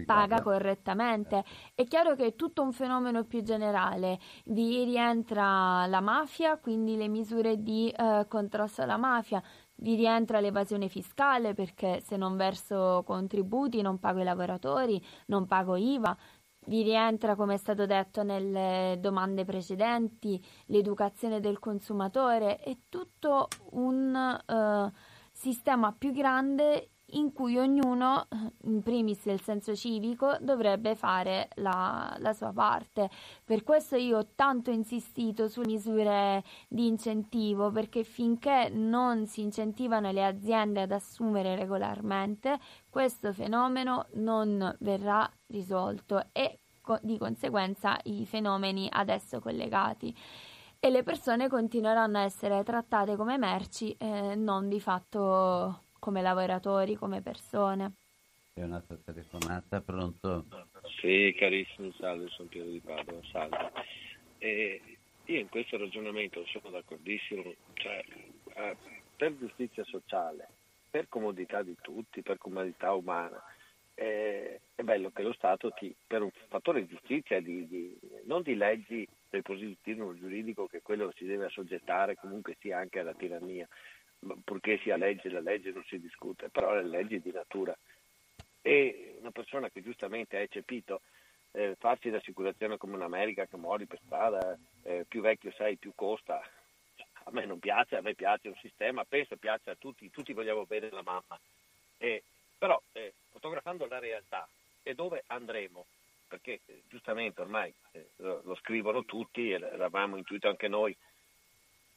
[0.06, 1.44] paga correttamente.
[1.74, 4.20] È chiaro che è tutto un fenomeno più generale.
[4.46, 9.42] Vi rientra la mafia, quindi le misure di eh, contrasto alla mafia.
[9.76, 15.76] Vi rientra l'evasione fiscale perché se non verso contributi non pago i lavoratori, non pago
[15.76, 16.16] IVA.
[16.64, 22.58] Vi rientra, come è stato detto nelle domande precedenti, l'educazione del consumatore.
[22.58, 24.92] È tutto un uh,
[25.32, 28.28] sistema più grande in cui ognuno,
[28.64, 33.09] in primis il senso civico, dovrebbe fare la, la, sua parte.
[33.43, 40.12] Per questo io ho tanto insistito sulle misure di incentivo, perché finché non si incentivano
[40.12, 42.59] le aziende ad assumere regolarmente,
[42.89, 50.16] questo fenomeno non verrà risolto e co- di conseguenza i fenomeni adesso collegati
[50.84, 56.95] e le persone continueranno a essere trattate come merci e non di fatto come lavoratori,
[56.95, 57.93] come persone.
[58.54, 60.45] È un'altra telefonata, pronto?
[60.99, 63.72] Sì, carissimo, salve, sono Piero di Padova, salve.
[64.39, 64.82] E
[65.26, 68.04] io in questo ragionamento sono d'accordissimo, cioè,
[68.56, 68.76] eh,
[69.16, 70.47] per giustizia sociale,
[70.89, 73.41] per comodità di tutti, per comodità umana,
[73.93, 78.56] è bello che lo Stato ti, per un fattore di giustizia, di, di, non di
[78.56, 83.68] leggi del positivismo giuridico che quello si deve assoggettare comunque sia anche alla tirannia,
[84.43, 87.76] purché sia legge, la legge non si discute, però le leggi di natura.
[88.61, 91.01] E una persona che giustamente ha eccepito
[91.51, 96.41] eh, farsi l'assicurazione come un'America che muori per strada, eh, più vecchio sei più costa,
[97.24, 100.65] a me non piace, a me piace un sistema, penso piace a tutti, tutti vogliamo
[100.65, 101.39] bene la mamma.
[101.97, 102.24] Eh,
[102.57, 104.47] però eh, fotografando la realtà
[104.84, 105.86] e dove andremo,
[106.28, 110.95] perché eh, giustamente ormai eh, lo, lo, scrivono tutti e l'avevamo intuito anche noi,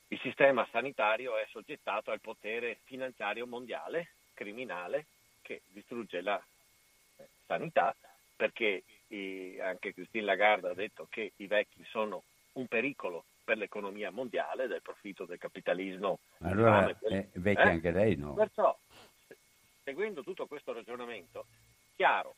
[0.09, 5.07] il sistema sanitario è soggettato al potere finanziario mondiale, criminale,
[5.43, 6.43] che distrugge la
[7.17, 7.95] eh, sanità,
[8.37, 8.83] perché
[9.61, 14.83] anche Christine Lagarde ha detto che i vecchi sono un pericolo per l'economia mondiale del
[14.83, 16.19] profitto del capitalismo.
[16.39, 17.69] Allora è vecchia eh?
[17.69, 18.35] anche lei, no?
[18.35, 18.77] Perciò,
[19.85, 21.47] seguendo tutto questo ragionamento,
[21.95, 22.35] chiaro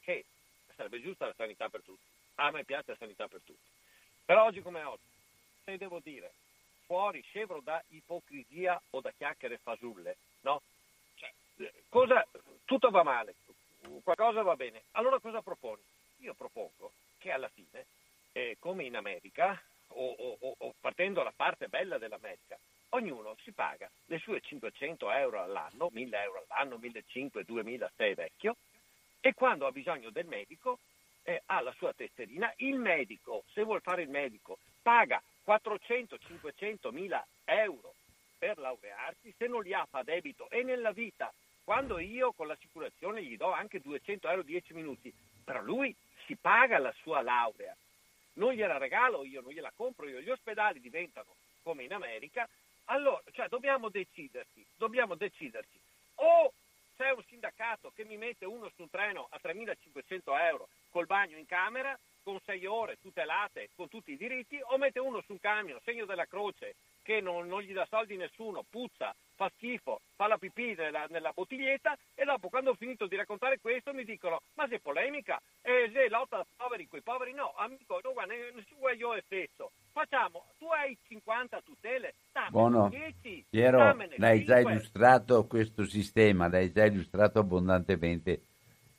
[0.00, 0.24] che
[0.74, 2.04] sarebbe giusta la sanità per tutti.
[2.36, 3.70] A me piace la sanità per tutti.
[4.24, 5.06] Però oggi come oggi,
[5.64, 6.32] se devo dire
[6.86, 10.62] fuori scevro da ipocrisia o da chiacchiere fasulle, no?
[11.14, 12.26] Cioè, cosa,
[12.64, 13.34] tutto va male,
[14.02, 14.84] qualcosa va bene.
[14.92, 15.82] Allora cosa proponi?
[16.20, 17.86] Io propongo che alla fine,
[18.32, 22.58] eh, come in America, o, o, o, partendo dalla parte bella dell'America,
[22.90, 28.14] ognuno si paga le sue 500 euro all'anno, 1000 euro all'anno, 1500, 2000 se è
[28.14, 28.56] vecchio,
[29.20, 30.78] e quando ha bisogno del medico
[31.22, 32.52] eh, ha la sua tesserina.
[32.58, 37.94] Il medico, se vuol fare il medico, paga 400-500 mila euro
[38.38, 40.50] per laurearsi, se non li ha fa debito.
[40.50, 41.32] E nella vita,
[41.64, 45.94] quando io con l'assicurazione gli do anche 200 euro 10 minuti, però lui
[46.26, 47.74] si paga la sua laurea,
[48.34, 52.48] non gliela regalo io, non gliela compro io, gli ospedali diventano come in America,
[52.86, 55.78] allora cioè, dobbiamo deciderci, dobbiamo deciderci
[56.16, 56.52] o
[56.96, 61.36] c'è un sindacato che mi mette uno su un treno a 3.500 euro col bagno
[61.36, 65.38] in camera, con sei ore tutelate, con tutti i diritti, o mette uno su un
[65.38, 70.26] camion, segno della croce, che non, non gli dà soldi nessuno, puzza, fa schifo, fa
[70.26, 74.40] la pipì nella, nella, bottiglietta e dopo quando ho finito di raccontare questo mi dicono
[74.54, 75.40] ma sei polemica?
[75.62, 79.70] E se lotta ai poveri, quei poveri no, amico, no, guarda, nessuno io è fesso.
[79.92, 82.88] Facciamo, tu hai 50 tutele, dammene Buono.
[82.88, 83.78] 10, Piero,
[84.16, 84.44] l'hai 5.
[84.44, 88.42] già illustrato questo sistema, l'hai già illustrato abbondantemente.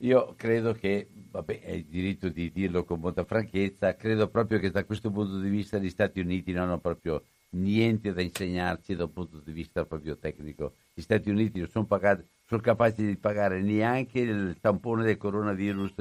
[0.01, 4.69] Io credo che, vabbè, hai il diritto di dirlo con molta franchezza, credo proprio che
[4.69, 9.05] da questo punto di vista gli Stati Uniti non hanno proprio niente da insegnarci da
[9.05, 10.73] un punto di vista proprio tecnico.
[10.93, 15.93] Gli Stati Uniti non sono, pagati, sono capaci di pagare neanche il tampone del coronavirus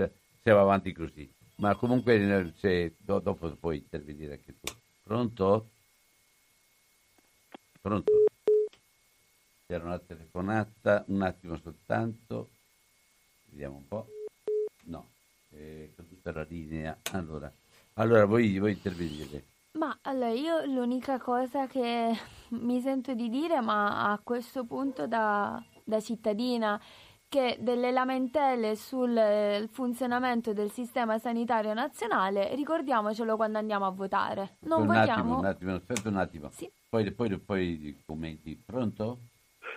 [0.42, 1.28] se va avanti così.
[1.56, 4.74] Ma comunque se, do, dopo puoi intervenire anche tu.
[5.02, 5.70] Pronto?
[7.80, 8.12] Pronto?
[9.66, 12.50] C'era una telefonata, un attimo soltanto.
[13.56, 14.06] Vediamo un po'.
[14.84, 15.12] No,
[15.48, 16.94] è caduta la linea.
[17.12, 17.50] Allora,
[17.94, 19.44] allora vuoi, vuoi intervenire?
[19.78, 22.12] Ma allora io l'unica cosa che
[22.50, 26.78] mi sento di dire, ma a questo punto da, da cittadina,
[27.26, 34.58] che delle lamentele sul funzionamento del sistema sanitario nazionale, ricordiamocelo quando andiamo a votare.
[34.64, 35.08] Non un votiamo.
[35.08, 36.50] attimo, un attimo, aspetta un attimo.
[36.50, 36.70] Sì.
[36.90, 38.54] Poi, poi, poi commenti.
[38.62, 39.20] Pronto?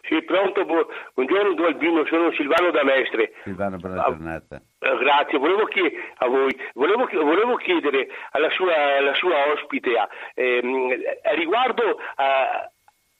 [0.03, 3.33] Sì, pronto, bu- buongiorno Don Albino, sono Silvano da Mestre.
[3.43, 4.61] Silvano, buona Ah, giornata.
[4.79, 9.91] eh, grazie, volevo, chie- a voi, volevo, chi- volevo chiedere alla sua, alla sua ospite
[10.35, 10.93] ehm,
[11.35, 12.71] riguardo a,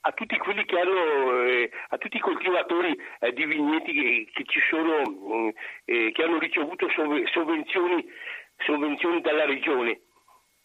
[0.02, 4.44] a tutti quelli che hanno, eh, a tutti i coltivatori eh, di vigneti che, che
[4.46, 5.50] ci sono, mh,
[5.86, 8.06] eh, che hanno ricevuto sov- sovvenzioni,
[8.66, 10.00] sovvenzioni dalla regione.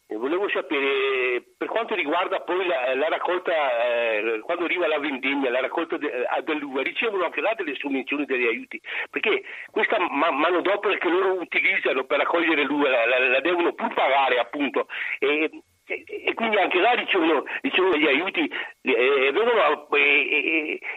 [0.06, 3.52] E volevo sapere, per quanto riguarda poi la, la raccolta,
[3.86, 8.26] eh, quando arriva la vendemmia, la raccolta de, eh, dell'uva, ricevono anche là delle sovvenzioni,
[8.26, 8.78] degli aiuti,
[9.10, 13.94] perché questa ma- manodopera che loro utilizzano per raccogliere l'uva la, la- la devono pur
[13.94, 14.88] pagare appunto.
[15.20, 15.48] E,
[15.86, 18.40] e- e quindi anche là ricevono, ricevono gli aiuti
[18.82, 19.32] eh,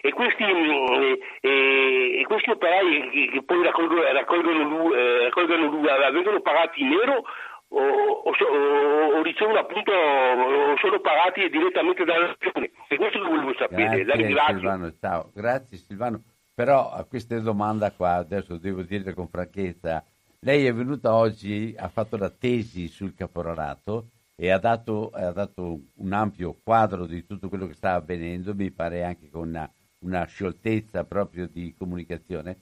[0.01, 6.81] e, questi, mm, e questi operai che, che poi raccolgono, raccolgono, l'uva, eh, vengono pagati
[6.81, 7.23] in nero
[7.69, 12.71] o, o, o- o ricevono appunto o sono pagati direttamente dalla regione.
[12.87, 14.55] E questo che volevo sapere, Grazie.
[14.55, 15.31] Silvano, ciao.
[15.33, 16.21] Grazie Silvano.
[16.53, 20.03] Però a questa domanda qua, adesso devo dire con franchezza,
[20.39, 25.79] lei è venuta oggi, ha fatto la tesi sul caporalato e ha dato, ha dato
[25.95, 30.25] un ampio quadro di tutto quello che sta avvenendo, mi pare anche con una, una
[30.25, 32.57] scioltezza proprio di comunicazione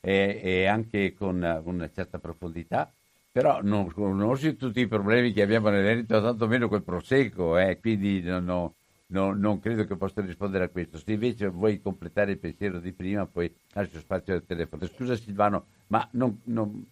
[0.00, 2.92] e, e anche con una certa profondità
[3.36, 8.22] però non conosci tutti i problemi che abbiamo nel Veneto, tantomeno quel prosecco, eh, quindi
[8.22, 8.76] non, no-
[9.08, 10.96] no- non credo che possa rispondere a questo.
[10.96, 14.86] Se invece vuoi completare il pensiero di prima, poi lascio spazio al telefono.
[14.86, 16.82] Scusa Silvano, ma non, non-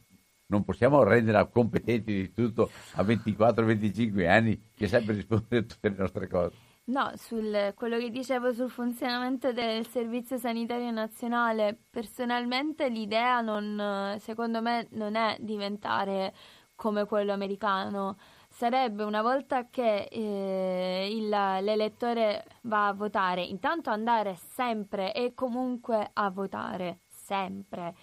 [0.48, 5.96] non possiamo rendere competenti di tutto a 24-25 anni che sempre rispondere a tutte le
[5.96, 6.63] nostre cose.
[6.86, 14.60] No, sul quello che dicevo sul funzionamento del Servizio Sanitario Nazionale, personalmente l'idea non, secondo
[14.60, 16.34] me non è diventare
[16.74, 18.18] come quello americano.
[18.50, 26.10] Sarebbe una volta che eh, il- l'elettore va a votare, intanto andare sempre e comunque
[26.12, 27.94] a votare, sempre.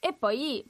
[0.00, 0.64] E poi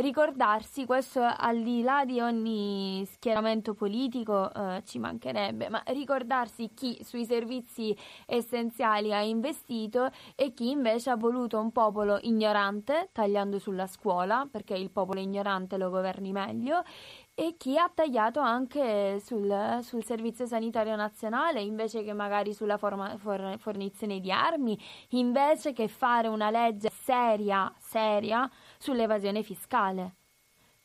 [0.00, 6.98] ricordarsi, questo al di là di ogni schieramento politico eh, ci mancherebbe, ma ricordarsi chi
[7.02, 7.96] sui servizi
[8.26, 14.74] essenziali ha investito e chi invece ha voluto un popolo ignorante, tagliando sulla scuola, perché
[14.74, 16.82] il popolo ignorante lo governi meglio,
[17.34, 23.16] e chi ha tagliato anche sul, sul servizio sanitario nazionale, invece che magari sulla forma-
[23.16, 24.76] for- fornizione di armi,
[25.10, 30.14] invece che fare una legge seria, seria sull'evasione fiscale,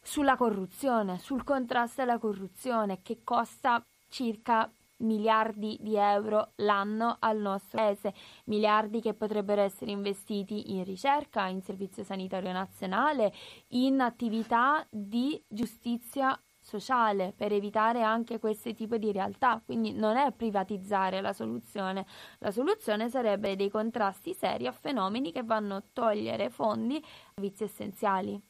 [0.02, 7.78] sulla corruzione, sul contrasto alla corruzione che costa circa miliardi di euro l'anno al nostro
[7.78, 8.14] paese,
[8.45, 13.34] miliardi che potrebbero essere investiti in ricerca, in servizio sanitario nazionale,
[13.70, 16.38] in attività di giustizia
[16.74, 19.62] sociale per evitare anche questo tipo di realtà.
[19.64, 22.06] Quindi non è privatizzare la soluzione,
[22.40, 27.04] la soluzione sarebbe dei contrasti seri a fenomeni che vanno a togliere fondi ai
[27.36, 28.41] servizi essenziali.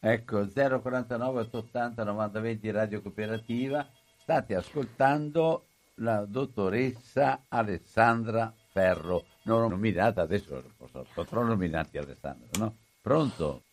[0.00, 3.86] Ecco, 049 880 90 20 Radio Cooperativa.
[4.16, 5.66] State ascoltando
[5.96, 9.24] la dottoressa Alessandra Ferro.
[9.44, 12.74] Non nominata, adesso posso- potrò nominarti Alessandra, no?
[13.00, 13.64] Pronto?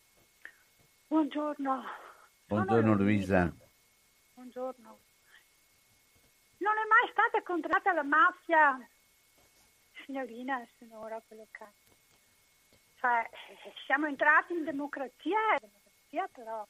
[1.08, 1.82] Buongiorno.
[2.48, 3.52] Buongiorno Luisa.
[4.32, 4.98] Buongiorno.
[6.56, 8.80] Non è mai stata contratta la mafia,
[10.04, 11.64] signorina, signora, quello che...
[13.00, 13.28] Cioè,
[13.84, 16.66] siamo entrati in democrazia, democrazia però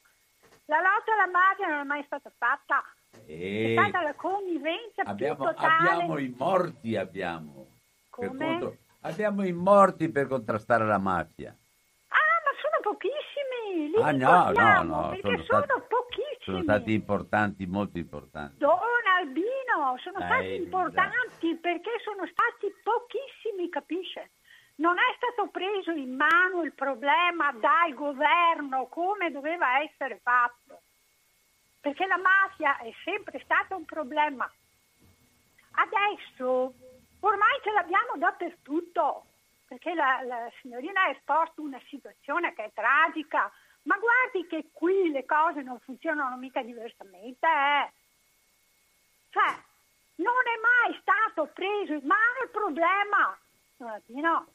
[0.65, 2.83] la lotta alla mafia non è mai stata fatta.
[3.25, 3.73] E...
[3.73, 5.89] È stata la connivenza abbiamo, più totale.
[5.89, 7.67] Abbiamo i morti, abbiamo.
[8.09, 8.27] Come?
[8.27, 8.77] Contro...
[9.03, 11.55] Abbiamo i morti per contrastare la mafia.
[12.09, 13.28] Ah, ma sono pochissimi.
[13.73, 15.09] Li ah no, no, no.
[15.09, 16.37] Perché Sono, sono, stati, pochissimi.
[16.39, 18.57] sono stati importanti, molto importanti.
[18.57, 18.77] Don
[19.17, 24.31] Albino, sono Eh, stati importanti perché sono stati pochissimi, capisce?
[24.75, 30.81] Non è stato preso in mano il problema dal governo come doveva essere fatto,
[31.81, 34.49] perché la mafia è sempre stata un problema.
[35.71, 36.73] Adesso
[37.19, 39.25] ormai ce l'abbiamo dappertutto,
[39.69, 43.51] perché la, la signorina ha esposto una situazione che è tragica,
[43.83, 47.45] ma guardi che qui le cose non funzionano mica diversamente.
[47.45, 47.91] Eh.
[49.29, 49.55] Cioè,
[50.15, 53.37] non è mai stato preso in mano il problema.
[53.77, 54.47] No,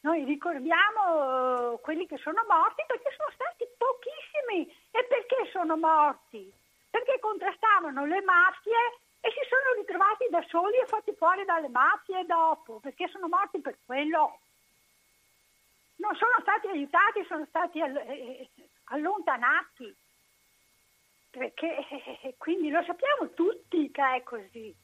[0.00, 4.68] noi ricordiamo eh, quelli che sono morti perché sono stati pochissimi.
[4.90, 6.52] E perché sono morti?
[6.90, 12.24] Perché contrastavano le mafie e si sono ritrovati da soli e fatti fuori dalle mafie
[12.24, 14.40] dopo, perché sono morti per quello.
[15.96, 18.48] Non sono stati aiutati, sono stati all- eh,
[18.84, 19.94] allontanati.
[21.30, 21.86] Perché
[22.22, 24.74] eh, quindi lo sappiamo tutti che è così.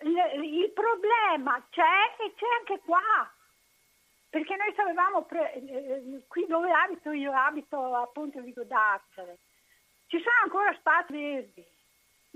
[0.00, 3.30] Il, il problema c'è e c'è anche qua
[4.36, 9.38] perché noi sapevamo, pre- eh, qui dove abito, io abito a Ponte di Godarzere,
[10.08, 11.66] ci sono ancora spazi verdi,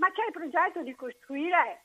[0.01, 1.83] ma c'è il progetto di costruire,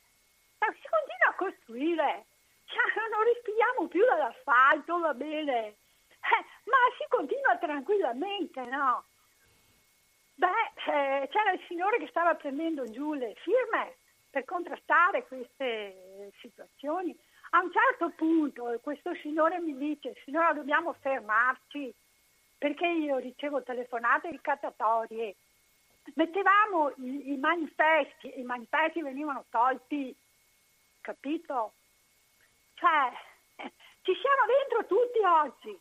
[0.58, 2.24] ma si continua a costruire,
[2.64, 9.04] cioè, non respiriamo più dall'asfalto, va bene, eh, ma si continua tranquillamente, no?
[10.34, 10.48] Beh,
[10.86, 13.96] eh, c'era il signore che stava prendendo giù le firme
[14.30, 17.16] per contrastare queste situazioni
[17.50, 21.94] a un certo punto questo signore mi dice, signora dobbiamo fermarci
[22.58, 25.36] perché io ricevo telefonate ricattatorie.
[26.14, 30.14] Mettevamo i, i manifesti, i manifesti venivano tolti,
[31.00, 31.72] capito?
[32.74, 33.12] Cioè,
[34.02, 35.80] ci siamo dentro tutti oggi.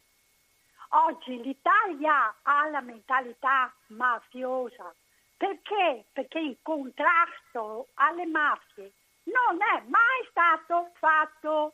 [0.89, 4.93] Oggi l'Italia ha la mentalità mafiosa.
[5.37, 6.05] Perché?
[6.13, 8.93] Perché il contrasto alle mafie
[9.23, 11.73] non è mai stato fatto.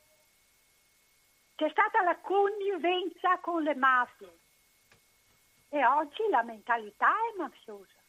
[1.56, 4.40] C'è stata la connivenza con le mafie
[5.70, 8.01] e oggi la mentalità è mafiosa,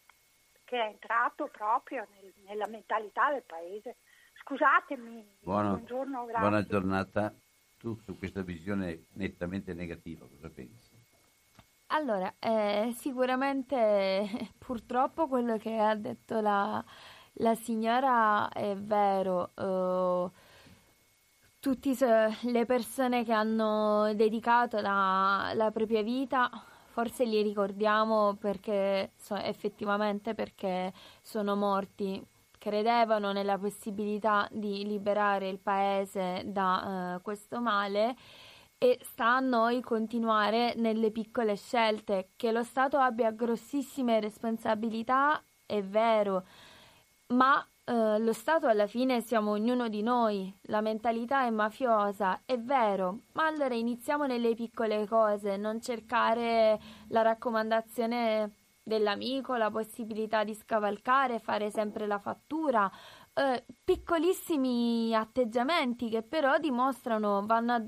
[0.73, 3.97] che è entrato proprio nel, nella mentalità del paese.
[4.43, 6.41] Scusatemi, Buono, buongiorno, grazie.
[6.41, 7.35] Buona giornata.
[7.79, 10.97] Tu su questa visione nettamente negativa cosa pensi?
[11.89, 16.83] Allora, eh, sicuramente purtroppo quello che ha detto la,
[17.35, 20.31] la signora è vero, uh,
[21.61, 21.95] tutte
[22.41, 26.51] le persone che hanno dedicato la, la, propria vita,
[26.93, 30.93] forse li ricordiamo perché so, effettivamente perché
[31.23, 32.23] sono morti,
[32.59, 38.15] credevano nella possibilità di liberare il paese da uh, questo male
[38.77, 42.29] e sta a noi continuare nelle piccole scelte.
[42.37, 46.45] Che lo Stato abbia grossissime responsabilità è vero,
[47.29, 52.59] ma eh, lo Stato alla fine siamo ognuno di noi, la mentalità è mafiosa, è
[52.59, 56.79] vero, ma allora iniziamo nelle piccole cose, non cercare
[57.09, 58.53] la raccomandazione
[58.83, 62.91] dell'amico, la possibilità di scavalcare, fare sempre la fattura,
[63.35, 67.83] eh, piccolissimi atteggiamenti che però dimostrano, vanno a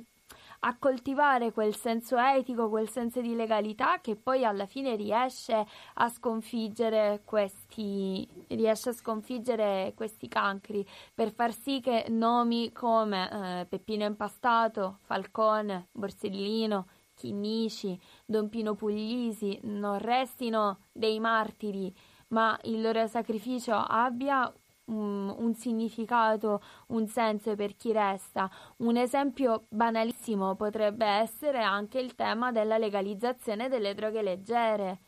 [0.66, 6.08] a coltivare quel senso etico, quel senso di legalità che poi alla fine riesce a
[6.08, 13.30] sconfiggere questi, riesce a sconfiggere questi cancri per far sì che nomi come
[13.60, 21.94] eh, Peppino Impastato, Falcone, Borsellino, Chinnici, Don Pino Puglisi non restino dei martiri,
[22.28, 24.52] ma il loro sacrificio abbia
[24.86, 28.50] un, un, significato, un senso per chi resta.
[28.78, 35.00] Un esempio banalissimo potrebbe essere anche il tema della legalizzazione delle droghe leggere.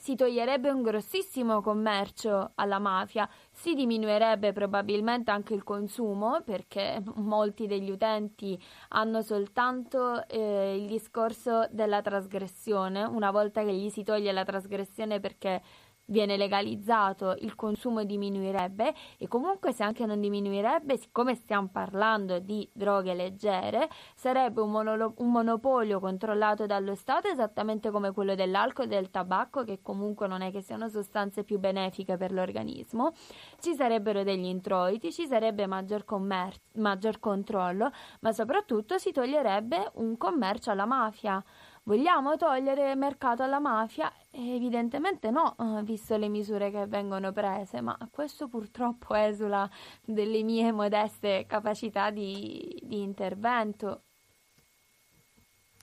[0.00, 7.66] Si toglierebbe un grossissimo commercio alla mafia, si diminuirebbe probabilmente anche il consumo perché molti
[7.66, 8.56] degli utenti
[8.90, 15.18] hanno soltanto eh, il discorso della trasgressione, una volta che gli si toglie la trasgressione
[15.18, 15.60] perché
[16.08, 22.68] viene legalizzato il consumo diminuirebbe e comunque se anche non diminuirebbe, siccome stiamo parlando di
[22.72, 28.88] droghe leggere, sarebbe un, monolo- un monopolio controllato dallo Stato esattamente come quello dell'alcol e
[28.88, 33.12] del tabacco che comunque non è che siano sostanze più benefiche per l'organismo,
[33.60, 37.90] ci sarebbero degli introiti, ci sarebbe maggior, commer- maggior controllo,
[38.20, 41.42] ma soprattutto si toglierebbe un commercio alla mafia.
[41.88, 44.12] Vogliamo togliere mercato alla mafia?
[44.30, 49.66] Evidentemente no, eh, visto le misure che vengono prese, ma questo purtroppo esula
[50.04, 54.02] delle mie modeste capacità di, di intervento.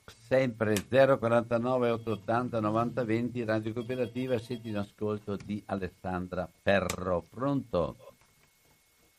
[0.05, 7.23] Sempre 049 880 9020 Radio Cooperativa, siete in ascolto di Alessandra Perro.
[7.31, 7.95] Pronto?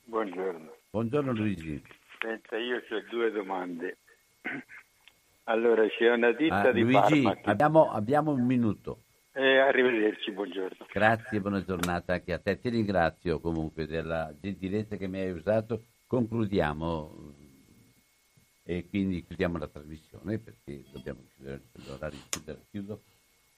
[0.04, 0.72] Buongiorno.
[0.90, 1.82] Buongiorno Luigi.
[2.20, 3.98] Senta, io ho due domande.
[5.48, 7.40] Allora, c'è una ditta ah, di Luigi, farmaci.
[7.44, 9.02] Abbiamo, abbiamo un minuto.
[9.32, 10.86] Eh, arrivederci, buongiorno.
[10.92, 12.58] Grazie, buona giornata anche a te.
[12.58, 15.84] Ti ringrazio comunque della gentilezza che mi hai usato.
[16.06, 17.34] Concludiamo
[18.64, 22.66] e quindi chiudiamo la trasmissione perché dobbiamo chiudere l'orario chiudere.
[22.68, 23.02] Chiudo.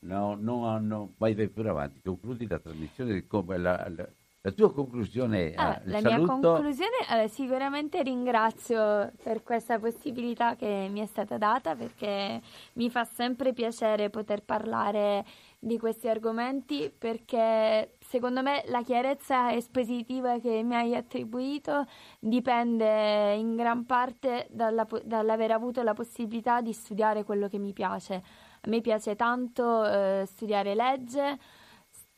[0.00, 2.02] No, no, no, vai, vai pure avanti.
[2.02, 3.24] Concludi la trasmissione.
[3.56, 4.08] La, la,
[4.48, 5.54] la tua conclusione è...
[5.56, 6.16] Ah, la saluto...
[6.16, 12.40] mia conclusione, eh, sicuramente ringrazio per questa possibilità che mi è stata data perché
[12.74, 15.24] mi fa sempre piacere poter parlare
[15.58, 21.84] di questi argomenti perché secondo me la chiarezza espositiva che mi hai attribuito
[22.18, 28.14] dipende in gran parte dalla, dall'aver avuto la possibilità di studiare quello che mi piace.
[28.60, 31.38] A me piace tanto eh, studiare legge,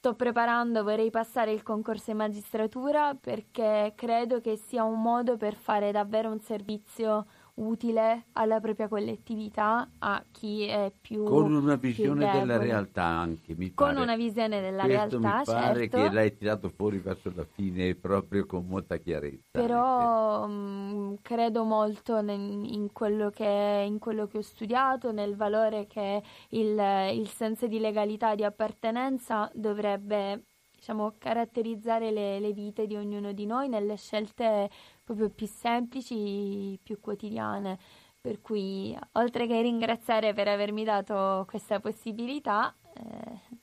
[0.00, 5.54] sto preparando, vorrei passare il concorso in magistratura perché credo che sia un modo per
[5.54, 7.26] fare davvero un servizio
[7.60, 13.74] utile alla propria collettività, a chi è più con una visione della realtà anche mi
[13.74, 14.00] con pare.
[14.00, 17.94] una visione della Questo realtà mi pare certo, che l'hai tirato fuori verso la fine
[17.94, 24.38] proprio con molta chiarezza però mh, credo molto nel, in, quello che, in quello che
[24.38, 26.78] ho studiato nel valore che il,
[27.14, 30.44] il senso di legalità di appartenenza dovrebbe
[30.80, 34.70] diciamo, caratterizzare le, le vite di ognuno di noi nelle scelte
[35.10, 37.78] proprio più semplici, più quotidiane.
[38.20, 43.56] Per cui, oltre che ringraziare per avermi dato questa possibilità, eh,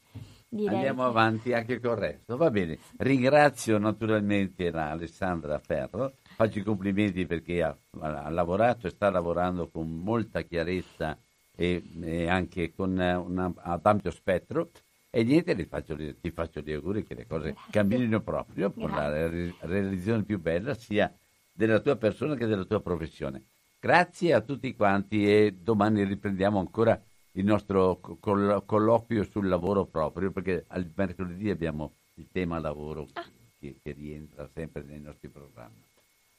[0.50, 1.10] direi Andiamo che...
[1.10, 2.36] avanti anche con il resto.
[2.36, 2.80] Va bene.
[2.98, 6.16] Ringrazio naturalmente la Alessandra Ferro.
[6.36, 11.18] Faccio i complimenti perché ha, ha lavorato e sta lavorando con molta chiarezza
[11.56, 14.72] e, e anche con una, ad ampio spettro.
[15.10, 17.72] E niente, ti faccio, ti faccio gli auguri che le cose Grazie.
[17.72, 21.12] camminino proprio con la re- realizzazione più bella sia
[21.58, 23.42] della tua persona che della tua professione.
[23.80, 27.02] Grazie a tutti quanti e domani riprendiamo ancora
[27.32, 33.26] il nostro coll- colloquio sul lavoro proprio perché al mercoledì abbiamo il tema lavoro Ah.
[33.60, 35.82] che, che rientra sempre nei nostri programmi.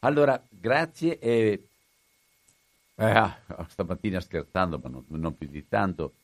[0.01, 1.69] Allora, grazie e
[2.95, 3.31] eh,
[3.69, 6.15] stamattina scherzando, ma non, non più di tanto,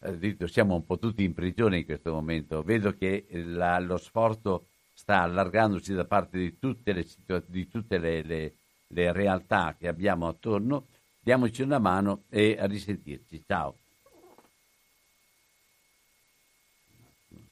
[0.00, 2.62] eh, siamo un po' tutti in prigione in questo momento.
[2.62, 7.06] Vedo che la, lo sforzo sta allargandosi da parte di tutte le,
[7.46, 8.54] di tutte le, le,
[8.86, 10.86] le realtà che abbiamo attorno.
[11.20, 13.42] Diamoci una mano e a risentirci.
[13.46, 13.78] Ciao.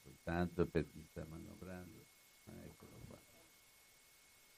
[0.02, 0.86] Soltanto per.